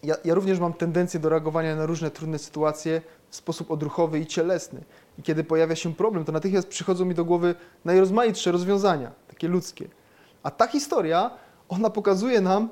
[0.04, 4.26] Ja, ja, również mam tendencję do reagowania na różne trudne sytuacje w sposób odruchowy i
[4.26, 4.84] cielesny.
[5.18, 9.88] I kiedy pojawia się problem, to natychmiast przychodzą mi do głowy najrozmaitsze rozwiązania, takie ludzkie.
[10.42, 11.30] A ta historia,
[11.68, 12.68] ona pokazuje nam,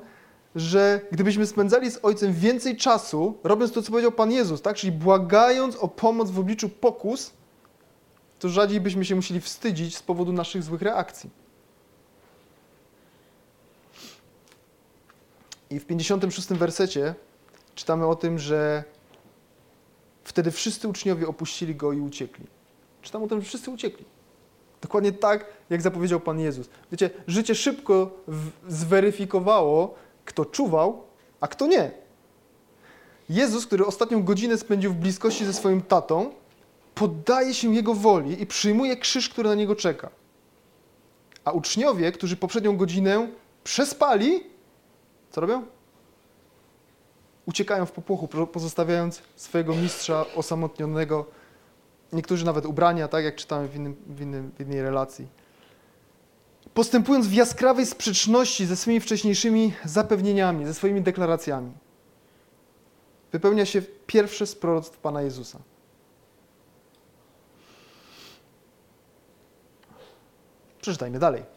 [0.55, 4.75] że gdybyśmy spędzali z Ojcem więcej czasu, robiąc to, co powiedział Pan Jezus, tak?
[4.75, 7.33] czyli błagając o pomoc w obliczu pokus,
[8.39, 11.42] to rzadziej byśmy się musieli wstydzić z powodu naszych złych reakcji.
[15.73, 17.15] I w 56 wersecie
[17.75, 18.83] czytamy o tym, że
[20.23, 22.45] wtedy wszyscy uczniowie opuścili go i uciekli.
[23.01, 24.05] Czytam o tym, że wszyscy uciekli.
[24.81, 26.69] Dokładnie tak, jak zapowiedział Pan Jezus.
[26.91, 28.11] Wiecie, życie szybko
[28.67, 31.03] zweryfikowało, kto czuwał,
[31.41, 31.91] a kto nie.
[33.29, 36.31] Jezus, który ostatnią godzinę spędził w bliskości ze swoim tatą,
[36.95, 40.09] poddaje się jego woli i przyjmuje krzyż, który na niego czeka.
[41.45, 43.27] A uczniowie, którzy poprzednią godzinę
[43.63, 44.52] przespali,
[45.33, 45.65] co robią?
[47.45, 51.25] Uciekają w popłochu, pozostawiając swojego mistrza osamotnionego.
[52.13, 55.27] Niektórzy nawet ubrania, tak jak czytamy w, innym, w, innym, w innej relacji.
[56.73, 61.71] Postępując w jaskrawej sprzeczności ze swoimi wcześniejszymi zapewnieniami, ze swoimi deklaracjami.
[63.31, 65.59] Wypełnia się pierwsze z proroctw Pana Jezusa.
[70.81, 71.52] Przeczytajmy dalej.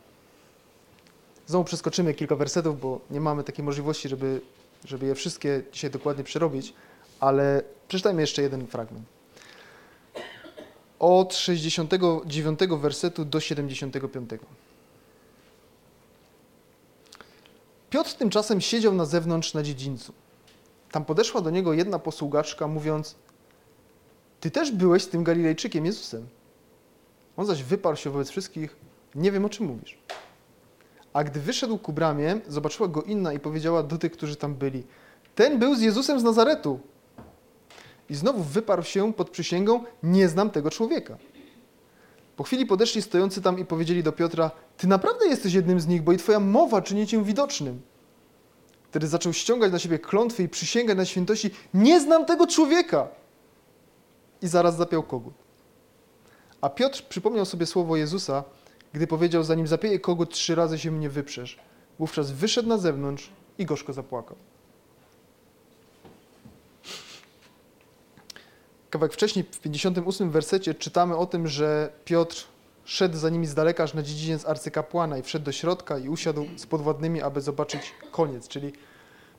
[1.46, 4.40] Znowu przeskoczymy kilka wersetów, bo nie mamy takiej możliwości, żeby,
[4.84, 6.74] żeby je wszystkie dzisiaj dokładnie przerobić,
[7.20, 9.06] ale przeczytajmy jeszcze jeden fragment.
[10.98, 14.30] Od 69 wersetu do 75.
[17.90, 20.12] Piotr tymczasem siedział na zewnątrz na dziedzińcu.
[20.90, 23.14] Tam podeszła do niego jedna posługaczka, mówiąc:
[24.40, 26.28] Ty też byłeś z tym Galilejczykiem Jezusem.
[27.36, 28.76] On zaś wyparł się wobec wszystkich:
[29.14, 29.98] Nie wiem, o czym mówisz.
[31.16, 34.84] A gdy wyszedł ku bramie, zobaczyła go inna i powiedziała do tych, którzy tam byli:
[35.34, 36.80] Ten był z Jezusem z Nazaretu.
[38.10, 41.16] I znowu wyparł się pod przysięgą: Nie znam tego człowieka.
[42.36, 46.02] Po chwili podeszli stojący tam i powiedzieli do Piotra: Ty naprawdę jesteś jednym z nich,
[46.02, 47.82] bo i twoja mowa czyni cię widocznym.
[48.82, 53.08] Wtedy zaczął ściągać na siebie klątwy i przysięgać na świętości: Nie znam tego człowieka.
[54.42, 55.34] I zaraz zapiał kogut.
[56.60, 58.44] A Piotr przypomniał sobie słowo Jezusa,
[58.92, 61.58] gdy powiedział, zanim zapieje kogut, trzy razy się mnie wyprzesz.
[61.98, 64.36] Wówczas wyszedł na zewnątrz i gorzko zapłakał.
[68.90, 72.44] Kawałek wcześniej, w 58 wersecie, czytamy o tym, że Piotr
[72.84, 76.46] szedł za nimi z daleka aż na dziedziniec arcykapłana i wszedł do środka i usiadł
[76.56, 78.48] z podwładnymi, aby zobaczyć koniec.
[78.48, 78.72] Czyli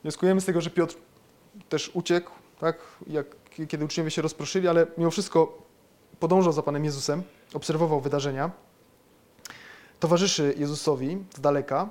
[0.03, 0.95] wnioskujemy z tego, że Piotr
[1.69, 3.25] też uciekł, tak, jak,
[3.67, 5.57] kiedy uczniowie się rozproszyli, ale mimo wszystko
[6.19, 8.51] podążał za Panem Jezusem, obserwował wydarzenia
[9.99, 11.89] towarzyszy Jezusowi z daleka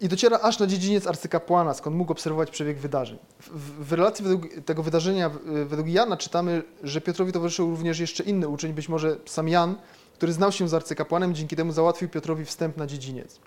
[0.00, 3.18] i dociera aż na dziedziniec arcykapłana, skąd mógł obserwować przebieg wydarzeń.
[3.40, 5.30] W, w relacji według tego wydarzenia,
[5.66, 9.76] według Jana czytamy, że Piotrowi towarzyszył również jeszcze inny uczeń, być może sam Jan,
[10.14, 13.40] który znał się z arcykapłanem, dzięki temu załatwił Piotrowi wstęp na dziedziniec.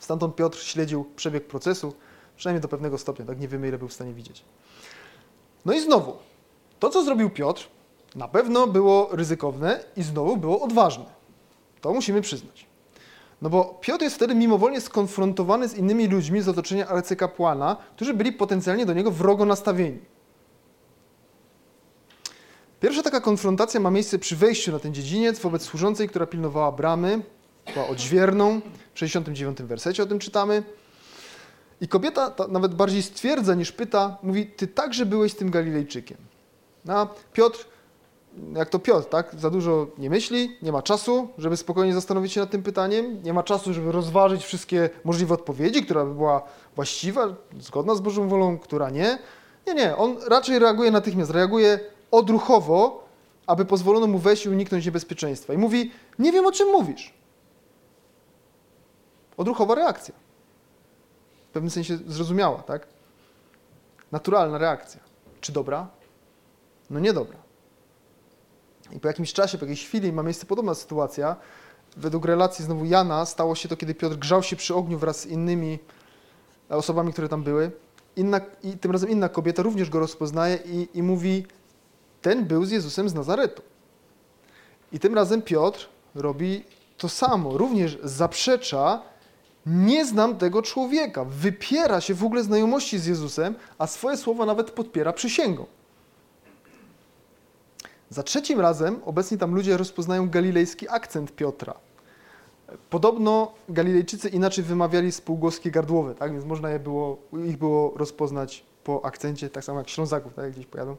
[0.00, 1.94] Stamtąd Piotr śledził przebieg procesu,
[2.36, 4.44] przynajmniej do pewnego stopnia, tak nie wiemy ile był w stanie widzieć.
[5.64, 6.16] No i znowu,
[6.78, 7.68] to co zrobił Piotr
[8.14, 11.21] na pewno było ryzykowne i znowu było odważne.
[11.82, 12.66] To musimy przyznać.
[13.42, 18.32] No bo Piotr jest wtedy mimowolnie skonfrontowany z innymi ludźmi z otoczenia arcykapłana, którzy byli
[18.32, 19.98] potencjalnie do niego wrogo nastawieni.
[22.80, 27.22] Pierwsza taka konfrontacja ma miejsce przy wejściu na ten dziedziniec wobec służącej, która pilnowała bramy,
[27.74, 28.60] była odźwierną.
[28.94, 30.62] W 69 wersecie o tym czytamy.
[31.80, 36.18] I kobieta nawet bardziej stwierdza niż pyta, mówi, ty także byłeś tym Galilejczykiem.
[36.84, 37.71] No, a Piotr
[38.54, 39.34] jak to Piotr, tak?
[39.38, 43.32] Za dużo nie myśli, nie ma czasu, żeby spokojnie zastanowić się nad tym pytaniem, nie
[43.32, 46.42] ma czasu, żeby rozważyć wszystkie możliwe odpowiedzi, która by była
[46.76, 47.28] właściwa,
[47.60, 49.18] zgodna z Bożą wolą, która nie.
[49.66, 53.04] Nie, nie, on raczej reaguje natychmiast, reaguje odruchowo,
[53.46, 55.54] aby pozwolono mu wejść i uniknąć niebezpieczeństwa.
[55.54, 57.14] I mówi, nie wiem o czym mówisz.
[59.36, 60.14] Odruchowa reakcja.
[61.50, 62.86] W pewnym sensie zrozumiała, tak?
[64.12, 65.00] Naturalna reakcja.
[65.40, 65.88] Czy dobra?
[66.90, 67.41] No niedobra.
[68.92, 71.36] I po jakimś czasie, po jakiejś chwili ma miejsce podobna sytuacja.
[71.96, 75.26] Według relacji znowu Jana stało się to, kiedy Piotr grzał się przy ogniu wraz z
[75.26, 75.78] innymi
[76.68, 77.70] osobami, które tam były.
[78.16, 81.46] Inna, I tym razem inna kobieta również go rozpoznaje i, i mówi,
[82.22, 83.62] ten był z Jezusem z Nazaretu.
[84.92, 86.64] I tym razem Piotr robi
[86.96, 89.02] to samo, również zaprzecza,
[89.66, 94.70] nie znam tego człowieka, wypiera się w ogóle znajomości z Jezusem, a swoje słowa nawet
[94.70, 95.66] podpiera przysięgą.
[98.12, 101.74] Za trzecim razem obecni tam ludzie rozpoznają galilejski akcent Piotra.
[102.90, 106.32] Podobno Galilejczycy inaczej wymawiali spółgłoskie gardłowe, tak?
[106.32, 110.44] więc można je było, ich było rozpoznać po akcencie, tak samo jak Ślązaków, tak?
[110.44, 110.96] jak gdzieś pojadą.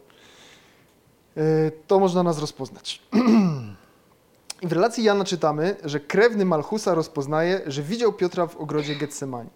[1.37, 3.01] E, to można nas rozpoznać.
[4.63, 9.49] W relacji Jana czytamy, że krewny Malchusa rozpoznaje, że widział Piotra w ogrodzie Getsemani.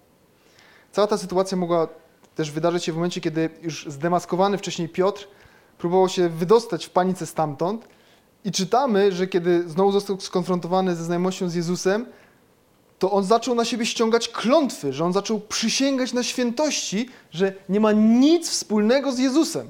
[0.92, 1.88] cała ta sytuacja mogła
[2.36, 5.28] też wydarzyć się w momencie, kiedy już zdemaskowany wcześniej Piotr
[5.78, 7.88] próbował się wydostać w panice stamtąd.
[8.46, 12.06] I czytamy, że kiedy znowu został skonfrontowany ze znajomością z Jezusem,
[13.00, 17.80] to on zaczął na siebie ściągać klątwy, że on zaczął przysięgać na świętości, że nie
[17.80, 19.70] ma nic wspólnego z Jezusem.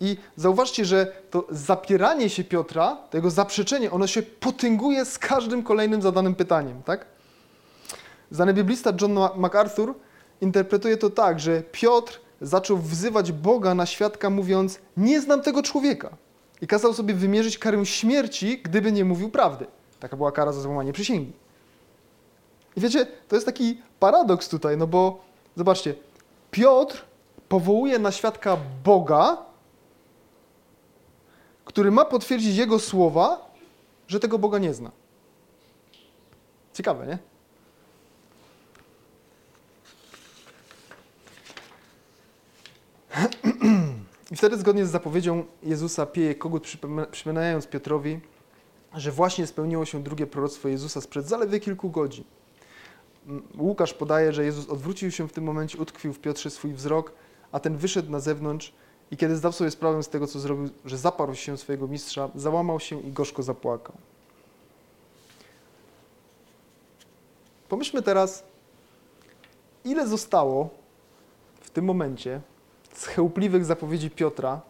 [0.00, 5.62] I zauważcie, że to zapieranie się Piotra, to jego zaprzeczenie, ono się potęguje z każdym
[5.62, 7.06] kolejnym zadanym pytaniem, tak?
[8.30, 9.94] Znany biblista John MacArthur
[10.40, 16.16] interpretuje to tak, że Piotr zaczął wzywać Boga na świadka, mówiąc: Nie znam tego człowieka.
[16.60, 19.66] I kazał sobie wymierzyć karę śmierci, gdyby nie mówił prawdy.
[20.00, 21.32] Taka była kara za złamanie przysięgi.
[22.76, 25.20] I wiecie, to jest taki paradoks tutaj, no bo
[25.56, 25.94] zobaczcie,
[26.50, 27.04] Piotr
[27.48, 29.36] powołuje na świadka Boga,
[31.64, 33.50] który ma potwierdzić jego słowa,
[34.08, 34.90] że tego Boga nie zna.
[36.72, 37.18] Ciekawe, nie?
[44.32, 46.66] I wtedy zgodnie z zapowiedzią Jezusa pieje kogut,
[47.10, 48.20] przypominając Piotrowi,
[48.94, 52.24] że właśnie spełniło się drugie proroctwo Jezusa sprzed zaledwie kilku godzin.
[53.58, 57.12] Łukasz podaje, że Jezus odwrócił się w tym momencie, utkwił w Piotrze swój wzrok,
[57.52, 58.72] a ten wyszedł na zewnątrz
[59.10, 62.80] i kiedy zdał sobie sprawę z tego, co zrobił, że zaparł się swojego mistrza, załamał
[62.80, 63.96] się i gorzko zapłakał.
[67.68, 68.44] Pomyślmy teraz,
[69.84, 70.68] ile zostało
[71.60, 72.40] w tym momencie
[72.98, 74.60] chełpliwych zapowiedzi Piotra,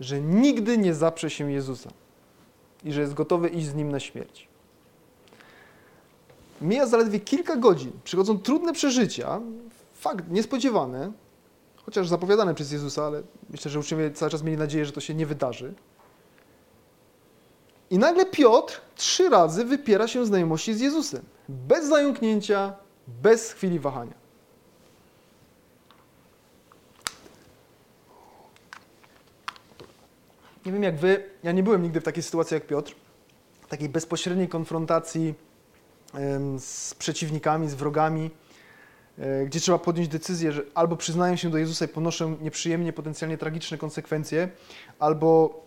[0.00, 1.90] że nigdy nie zaprze się Jezusa
[2.84, 4.48] i że jest gotowy iść z nim na śmierć.
[6.60, 9.40] Mija zaledwie kilka godzin, przychodzą trudne przeżycia,
[9.94, 11.12] fakt niespodziewany,
[11.84, 15.14] chociaż zapowiadane przez Jezusa, ale myślę, że uczniowie cały czas mieli nadzieję, że to się
[15.14, 15.74] nie wydarzy.
[17.90, 21.22] I nagle Piotr trzy razy wypiera się znajomości z Jezusem.
[21.48, 22.72] Bez zająknięcia,
[23.22, 24.23] bez chwili wahania.
[30.66, 32.94] Nie wiem jak wy, ja nie byłem nigdy w takiej sytuacji jak Piotr,
[33.68, 35.34] takiej bezpośredniej konfrontacji
[36.58, 38.30] z przeciwnikami, z wrogami,
[39.18, 43.38] e, gdzie trzeba podjąć decyzję, że albo przyznaję się do Jezusa i ponoszę nieprzyjemnie, potencjalnie
[43.38, 44.48] tragiczne konsekwencje,
[44.98, 45.60] albo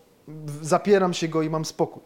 [0.62, 2.02] zapieram się Go i mam spokój.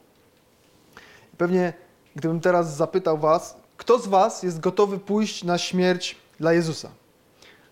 [1.38, 1.74] Pewnie
[2.16, 6.92] gdybym teraz zapytał was, kto z was jest gotowy pójść na śmierć dla Jezusa?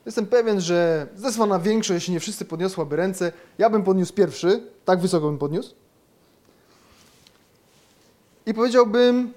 [0.06, 5.00] Jestem pewien, że zdecydowana większość, jeśli nie wszyscy podniosłaby ręce, ja bym podniósł pierwszy, tak
[5.00, 5.76] wysoko bym podniósł.
[8.46, 9.34] I powiedziałbym,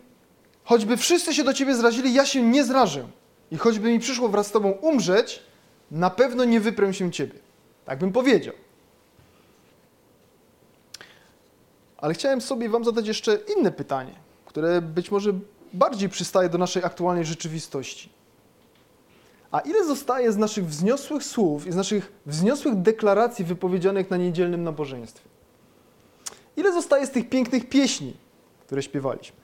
[0.65, 3.09] choćby wszyscy się do Ciebie zrazili, ja się nie zrażę.
[3.51, 5.43] I choćby mi przyszło wraz z Tobą umrzeć,
[5.91, 7.39] na pewno nie wyprę się Ciebie.
[7.85, 8.55] Tak bym powiedział.
[11.97, 14.15] Ale chciałem sobie Wam zadać jeszcze inne pytanie,
[14.47, 15.33] które być może
[15.73, 18.09] bardziej przystaje do naszej aktualnej rzeczywistości.
[19.53, 24.65] A ile zostaje z naszych wzniosłych słów i z naszych wzniosłych deklaracji wypowiedzianych na niedzielnym
[24.65, 25.29] nabożeństwie?
[26.57, 28.17] Ile zostaje z tych pięknych pieśni,
[28.67, 29.37] które śpiewaliśmy?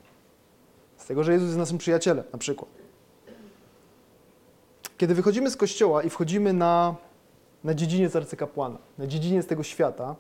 [0.97, 2.71] Z tego, że Jezus jest naszym przyjacielem, na przykład.
[4.99, 6.95] Kiedy wychodzimy z kościoła i wchodzimy na,
[7.65, 10.17] na dziedziniec arcykapłana, na dziedziniec tego świata,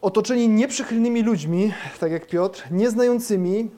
[0.00, 3.70] otoczeni nieprzychylnymi ludźmi, tak jak Piotr, nieznającymi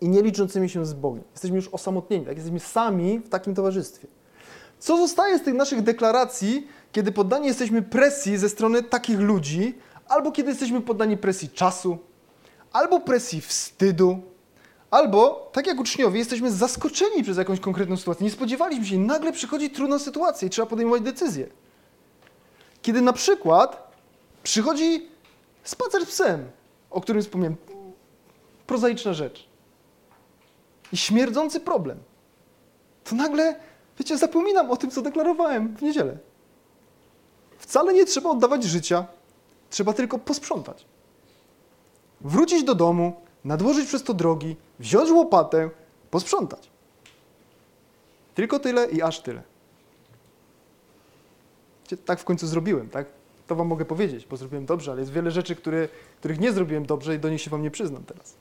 [0.00, 1.24] i nie liczącymi się z Bogiem.
[1.32, 2.36] Jesteśmy już osamotnieni, tak?
[2.36, 4.08] jesteśmy sami w takim towarzystwie.
[4.78, 10.32] Co zostaje z tych naszych deklaracji, kiedy poddani jesteśmy presji ze strony takich ludzi, albo
[10.32, 11.98] kiedy jesteśmy poddani presji czasu,
[12.72, 14.18] albo presji wstydu,
[14.90, 18.24] albo, tak jak uczniowie, jesteśmy zaskoczeni przez jakąś konkretną sytuację.
[18.24, 21.46] Nie spodziewaliśmy się nagle przychodzi trudna sytuacja i trzeba podejmować decyzję.
[22.82, 23.92] Kiedy na przykład
[24.42, 25.08] przychodzi
[25.64, 26.50] spacer z psem,
[26.90, 27.56] o którym wspomniałem,
[28.66, 29.47] prozaiczna rzecz
[30.92, 31.98] i śmierdzący problem,
[33.04, 33.60] to nagle,
[33.98, 36.18] wiecie, zapominam o tym, co deklarowałem w niedzielę.
[37.58, 39.06] Wcale nie trzeba oddawać życia,
[39.70, 40.86] trzeba tylko posprzątać.
[42.20, 45.70] Wrócić do domu, nadłożyć przez to drogi, wziąć łopatę,
[46.10, 46.70] posprzątać.
[48.34, 49.42] Tylko tyle i aż tyle.
[52.04, 53.06] Tak w końcu zrobiłem, tak?
[53.46, 56.86] To wam mogę powiedzieć, bo zrobiłem dobrze, ale jest wiele rzeczy, które, których nie zrobiłem
[56.86, 58.34] dobrze i do nich się wam nie przyznam teraz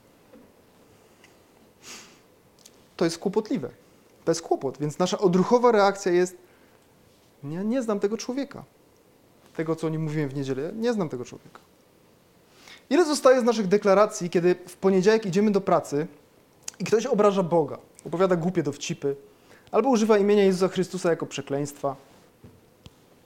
[2.98, 3.70] to jest kłopotliwe.
[4.28, 6.38] Jest kłopot, więc nasza odruchowa reakcja jest
[7.44, 8.64] ja nie znam tego człowieka.
[9.56, 11.60] Tego, co o nim mówiłem w niedzielę, nie znam tego człowieka.
[12.90, 16.08] Ile zostaje z naszych deklaracji, kiedy w poniedziałek idziemy do pracy
[16.80, 19.16] i ktoś obraża Boga, opowiada głupie dowcipy,
[19.72, 21.96] albo używa imienia Jezusa Chrystusa jako przekleństwa?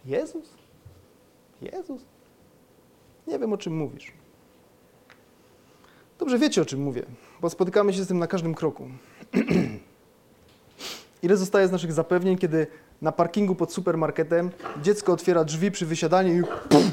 [0.05, 0.49] Jezus?
[1.61, 2.01] Jezus?
[3.27, 4.11] Nie wiem, o czym mówisz.
[6.19, 7.05] Dobrze wiecie, o czym mówię,
[7.41, 8.89] bo spotykamy się z tym na każdym kroku.
[11.23, 12.67] Ile zostaje z naszych zapewnień, kiedy
[13.01, 14.51] na parkingu pod supermarketem
[14.81, 16.43] dziecko otwiera drzwi przy wysiadaniu i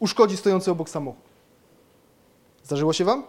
[0.00, 1.24] uszkodzi stojący obok samochód?
[2.64, 3.24] Zdarzyło się wam?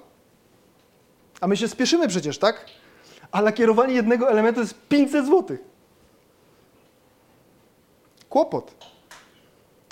[1.41, 2.65] A my się spieszymy przecież, tak?
[3.31, 5.57] A lakierowanie jednego elementu jest 500 zł.
[8.29, 8.75] Kłopot.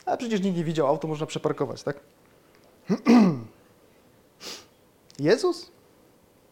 [0.05, 1.99] A przecież nikt nie widział, auto można przeparkować, tak?
[5.19, 5.71] Jezus?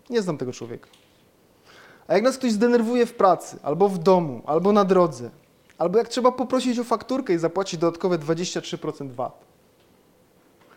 [0.09, 0.89] Nie znam tego człowieka.
[2.07, 5.29] A jak nas ktoś zdenerwuje w pracy, albo w domu, albo na drodze,
[5.77, 9.45] albo jak trzeba poprosić o fakturkę i zapłacić dodatkowe 23% VAT,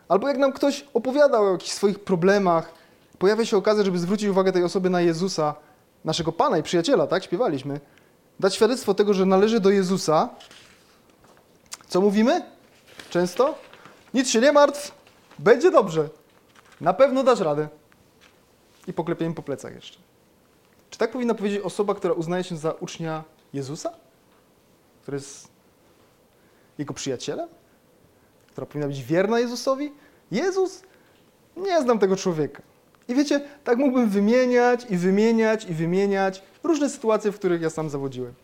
[0.09, 2.75] albo jak nam ktoś opowiadał o jakichś swoich problemach,
[3.19, 5.55] pojawia się okazja, żeby zwrócić uwagę tej osoby na Jezusa,
[6.05, 7.25] naszego Pana i przyjaciela, tak?
[7.25, 7.81] Śpiewaliśmy.
[8.41, 10.29] Dać świadectwo tego, że należy do Jezusa.
[11.89, 12.43] Co mówimy?
[13.11, 13.55] Często?
[14.15, 14.95] Nic się nie martw,
[15.39, 16.09] będzie dobrze.
[16.81, 17.69] Na pewno dasz radę.
[18.89, 19.99] I poklepiemy po plecach jeszcze.
[20.91, 23.93] Czy tak powinna powiedzieć osoba, która uznaje się za ucznia Jezusa?
[25.03, 25.49] Która jest
[26.79, 27.49] jego przyjacielem?
[28.53, 29.93] Która powinna być wierna Jezusowi?
[30.31, 30.83] Jezus?
[31.57, 32.63] Nie znam tego człowieka.
[33.09, 37.91] I wiecie, tak mógłbym wymieniać i wymieniać i wymieniać różne sytuacje, w których ja sam
[37.91, 38.35] zawodziłem.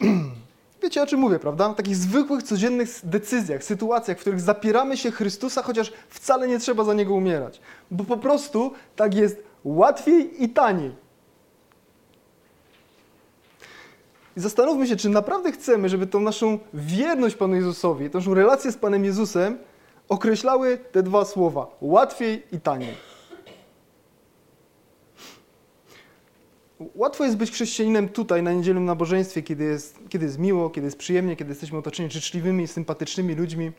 [0.84, 1.68] Wiecie, o czym mówię, prawda?
[1.68, 6.84] W takich zwykłych, codziennych decyzjach, sytuacjach, w których zapieramy się Chrystusa, chociaż wcale nie trzeba
[6.84, 7.60] za Niego umierać.
[7.90, 10.92] Bo po prostu tak jest łatwiej i taniej.
[14.36, 18.72] I zastanówmy się, czy naprawdę chcemy, żeby tą naszą wierność Panu Jezusowi, tą naszą relację
[18.72, 19.58] z Panem Jezusem
[20.08, 23.13] określały te dwa słowa: łatwiej i taniej.
[26.80, 30.98] Łatwo jest być chrześcijaninem tutaj, na niedzielnym nabożeństwie, kiedy jest, kiedy jest miło, kiedy jest
[30.98, 33.72] przyjemnie, kiedy jesteśmy otoczeni życzliwymi, sympatycznymi ludźmi.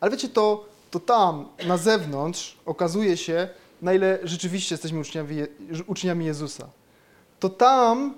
[0.00, 3.48] Ale wiecie, to, to tam, na zewnątrz, okazuje się,
[3.82, 5.36] na ile rzeczywiście jesteśmy uczniami,
[5.86, 6.68] uczniami Jezusa.
[7.40, 8.14] To tam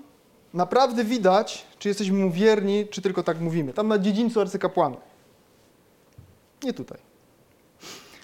[0.53, 3.73] naprawdę widać, czy jesteśmy mu wierni, czy tylko tak mówimy.
[3.73, 5.01] Tam na dziedzińcu arcykapłanów.
[6.63, 6.97] Nie tutaj.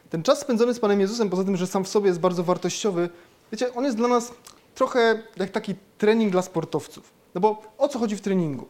[0.10, 3.10] Ten czas spędzony z Panem Jezusem, poza tym, że sam w sobie jest bardzo wartościowy,
[3.52, 4.32] wiecie, on jest dla nas
[4.76, 7.14] trochę jak taki trening dla sportowców.
[7.36, 8.68] No bo o co chodzi w treningu?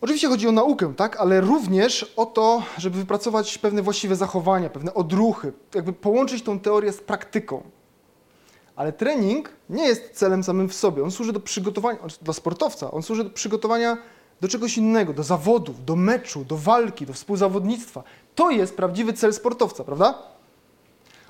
[0.00, 4.94] Oczywiście chodzi o naukę, tak, ale również o to, żeby wypracować pewne właściwe zachowania, pewne
[4.94, 7.62] odruchy, jakby połączyć tą teorię z praktyką.
[8.76, 11.04] Ale trening nie jest celem samym w sobie.
[11.04, 13.98] On służy do przygotowania, dla sportowca, on służy do przygotowania
[14.40, 18.02] do czegoś innego, do zawodów, do meczu, do walki, do współzawodnictwa.
[18.34, 20.35] To jest prawdziwy cel sportowca, prawda?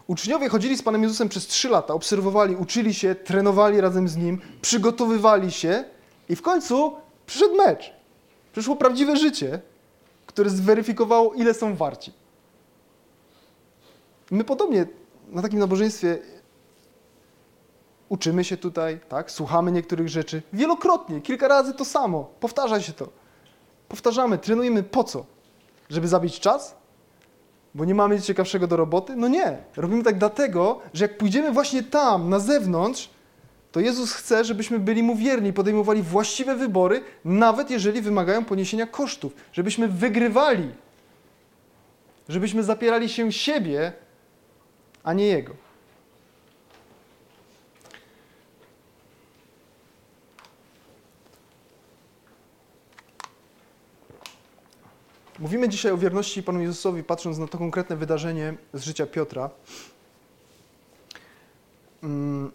[0.07, 4.40] Uczniowie chodzili z Panem Jezusem przez trzy lata, obserwowali, uczyli się, trenowali razem z Nim,
[4.62, 5.84] przygotowywali się
[6.28, 6.96] i w końcu
[7.26, 7.92] przyszedł mecz.
[8.52, 9.61] Przyszło prawdziwe życie,
[10.26, 12.12] które zweryfikowało, ile są warci.
[14.30, 14.86] My podobnie
[15.28, 16.18] na takim nabożeństwie
[18.09, 19.30] uczymy się tutaj, tak?
[19.30, 23.09] słuchamy niektórych rzeczy wielokrotnie, kilka razy to samo, powtarza się to.
[23.88, 25.26] Powtarzamy, trenujemy po co?
[25.90, 26.74] Żeby zabić czas?
[27.76, 29.16] Bo nie mamy nic ciekawszego do roboty?
[29.16, 29.58] No nie.
[29.76, 33.10] Robimy tak dlatego, że jak pójdziemy właśnie tam, na zewnątrz,
[33.72, 39.32] to Jezus chce, żebyśmy byli Mu wierni, podejmowali właściwe wybory, nawet jeżeli wymagają poniesienia kosztów,
[39.52, 40.68] żebyśmy wygrywali,
[42.28, 43.92] żebyśmy zapierali się siebie,
[45.04, 45.65] a nie Jego.
[55.39, 59.51] Mówimy dzisiaj o wierności Panu Jezusowi, patrząc na to konkretne wydarzenie z życia Piotra.
[62.03, 62.53] Mm,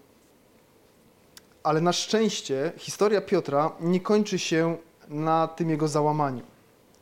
[1.63, 4.77] ale na szczęście historia Piotra nie kończy się
[5.07, 6.43] na tym jego załamaniu.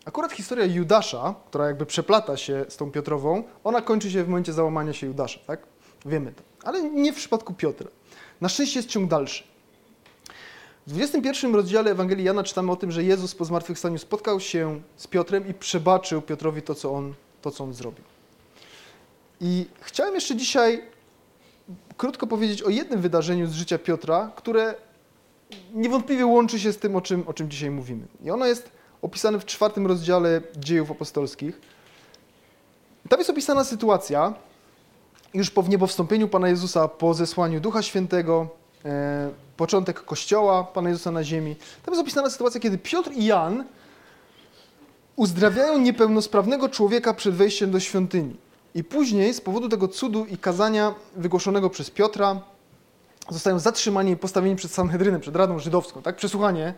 [0.05, 4.53] Akurat historia Judasza, która jakby przeplata się z tą Piotrową, ona kończy się w momencie
[4.53, 5.63] załamania się Judasza, tak?
[6.05, 6.43] Wiemy to.
[6.63, 7.87] Ale nie w przypadku Piotra.
[8.41, 9.43] Na szczęście jest ciąg dalszy.
[10.89, 15.07] W 21 rozdziale Ewangelii Jana czytamy o tym, że Jezus po zmartwychwstaniu spotkał się z
[15.07, 18.03] Piotrem i przebaczył Piotrowi to, co on, to, co on zrobił.
[19.41, 20.83] I chciałem jeszcze dzisiaj
[21.97, 24.75] krótko powiedzieć o jednym wydarzeniu z życia Piotra, które
[25.73, 28.07] niewątpliwie łączy się z tym, o czym, o czym dzisiaj mówimy.
[28.23, 28.71] I ono jest
[29.01, 31.61] opisane w czwartym rozdziale dziejów apostolskich.
[33.09, 34.33] Tam jest opisana sytuacja,
[35.33, 38.47] już po wniebowstąpieniu Pana Jezusa, po zesłaniu Ducha Świętego,
[38.85, 41.55] e, początek Kościoła Pana Jezusa na ziemi.
[41.83, 43.65] Tam jest opisana sytuacja, kiedy Piotr i Jan
[45.15, 48.35] uzdrawiają niepełnosprawnego człowieka przed wejściem do świątyni.
[48.75, 52.41] I później, z powodu tego cudu i kazania wygłoszonego przez Piotra,
[53.29, 56.01] zostają zatrzymani i postawieni przed Sanhedrynem, przed Radą Żydowską.
[56.01, 56.15] Tak?
[56.15, 56.73] Przesłuchanie,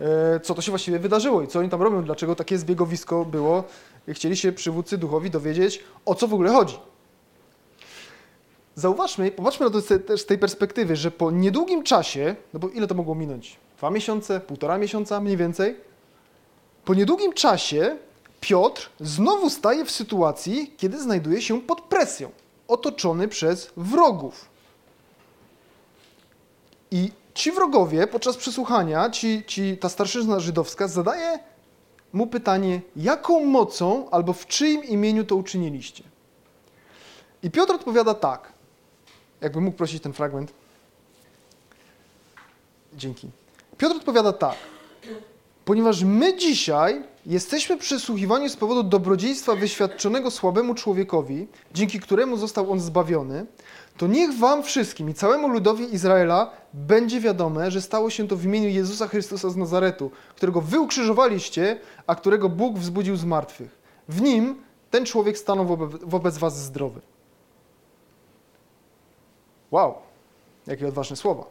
[0.00, 3.64] e, co to się właściwie wydarzyło i co oni tam robią, dlaczego takie zbiegowisko było.
[4.08, 6.78] Chcieli się przywódcy duchowi dowiedzieć, o co w ogóle chodzi.
[8.80, 12.86] Zauważmy, popatrzmy na to też z tej perspektywy, że po niedługim czasie, no bo ile
[12.86, 13.56] to mogło minąć?
[13.78, 15.76] Dwa miesiące, półtora miesiąca mniej więcej?
[16.84, 17.96] Po niedługim czasie
[18.40, 22.30] Piotr znowu staje w sytuacji, kiedy znajduje się pod presją,
[22.68, 24.48] otoczony przez wrogów.
[26.90, 31.38] I ci wrogowie podczas przesłuchania, ci, ci, ta starszyzna żydowska zadaje
[32.12, 36.04] mu pytanie, jaką mocą albo w czyim imieniu to uczyniliście?
[37.42, 38.52] I Piotr odpowiada tak.
[39.40, 40.52] Jakby mógł prosić ten fragment.
[42.94, 43.30] Dzięki.
[43.78, 44.56] Piotr odpowiada tak.
[45.64, 52.80] Ponieważ my dzisiaj jesteśmy przesłuchiwani z powodu dobrodziejstwa wyświadczonego słabemu człowiekowi, dzięki któremu został on
[52.80, 53.46] zbawiony,
[53.96, 58.44] to niech wam wszystkim i całemu ludowi Izraela będzie wiadome, że stało się to w
[58.44, 63.78] imieniu Jezusa Chrystusa z Nazaretu, którego wy ukrzyżowaliście, a którego Bóg wzbudził z martwych.
[64.08, 64.56] W nim
[64.90, 65.66] ten człowiek stanął
[66.02, 67.00] wobec was zdrowy.
[69.70, 69.94] Wow,
[70.66, 71.44] jakie odważne słowa.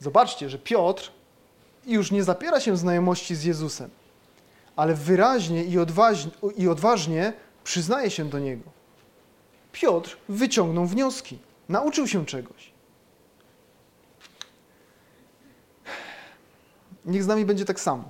[0.00, 1.12] Zobaczcie, że Piotr
[1.86, 3.90] już nie zapiera się znajomości z Jezusem,
[4.76, 7.32] ale wyraźnie i odważnie, i odważnie
[7.64, 8.70] przyznaje się do Niego.
[9.72, 12.74] Piotr wyciągnął wnioski, nauczył się czegoś.
[17.04, 18.04] Niech z nami będzie tak samo.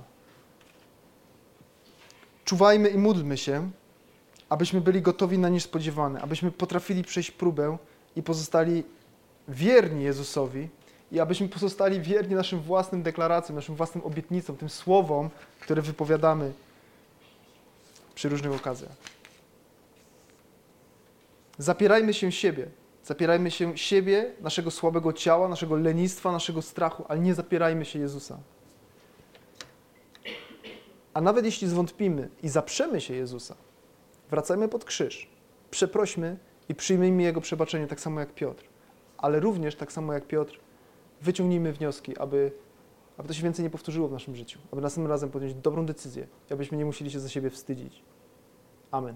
[2.45, 3.71] Czuwajmy i módlmy się,
[4.49, 7.77] abyśmy byli gotowi na niespodziewane, abyśmy potrafili przejść próbę
[8.15, 8.83] i pozostali
[9.47, 10.69] wierni Jezusowi
[11.11, 16.51] i abyśmy pozostali wierni naszym własnym deklaracjom, naszym własnym obietnicom, tym słowom, które wypowiadamy
[18.15, 18.91] przy różnych okazjach.
[21.57, 22.67] Zapierajmy się siebie.
[23.03, 28.37] Zapierajmy się siebie, naszego słabego ciała, naszego lenistwa, naszego strachu, ale nie zapierajmy się Jezusa.
[31.13, 33.55] A nawet jeśli zwątpimy i zaprzemy się Jezusa,
[34.29, 35.29] wracajmy pod krzyż,
[35.71, 36.37] przeprośmy
[36.69, 38.63] i przyjmijmy Jego przebaczenie tak samo jak Piotr.
[39.17, 40.59] Ale również tak samo jak Piotr,
[41.21, 42.51] wyciągnijmy wnioski, aby,
[43.17, 46.27] aby to się więcej nie powtórzyło w naszym życiu, aby następnym razem podjąć dobrą decyzję
[46.51, 48.03] abyśmy nie musieli się za siebie wstydzić.
[48.91, 49.15] Amen.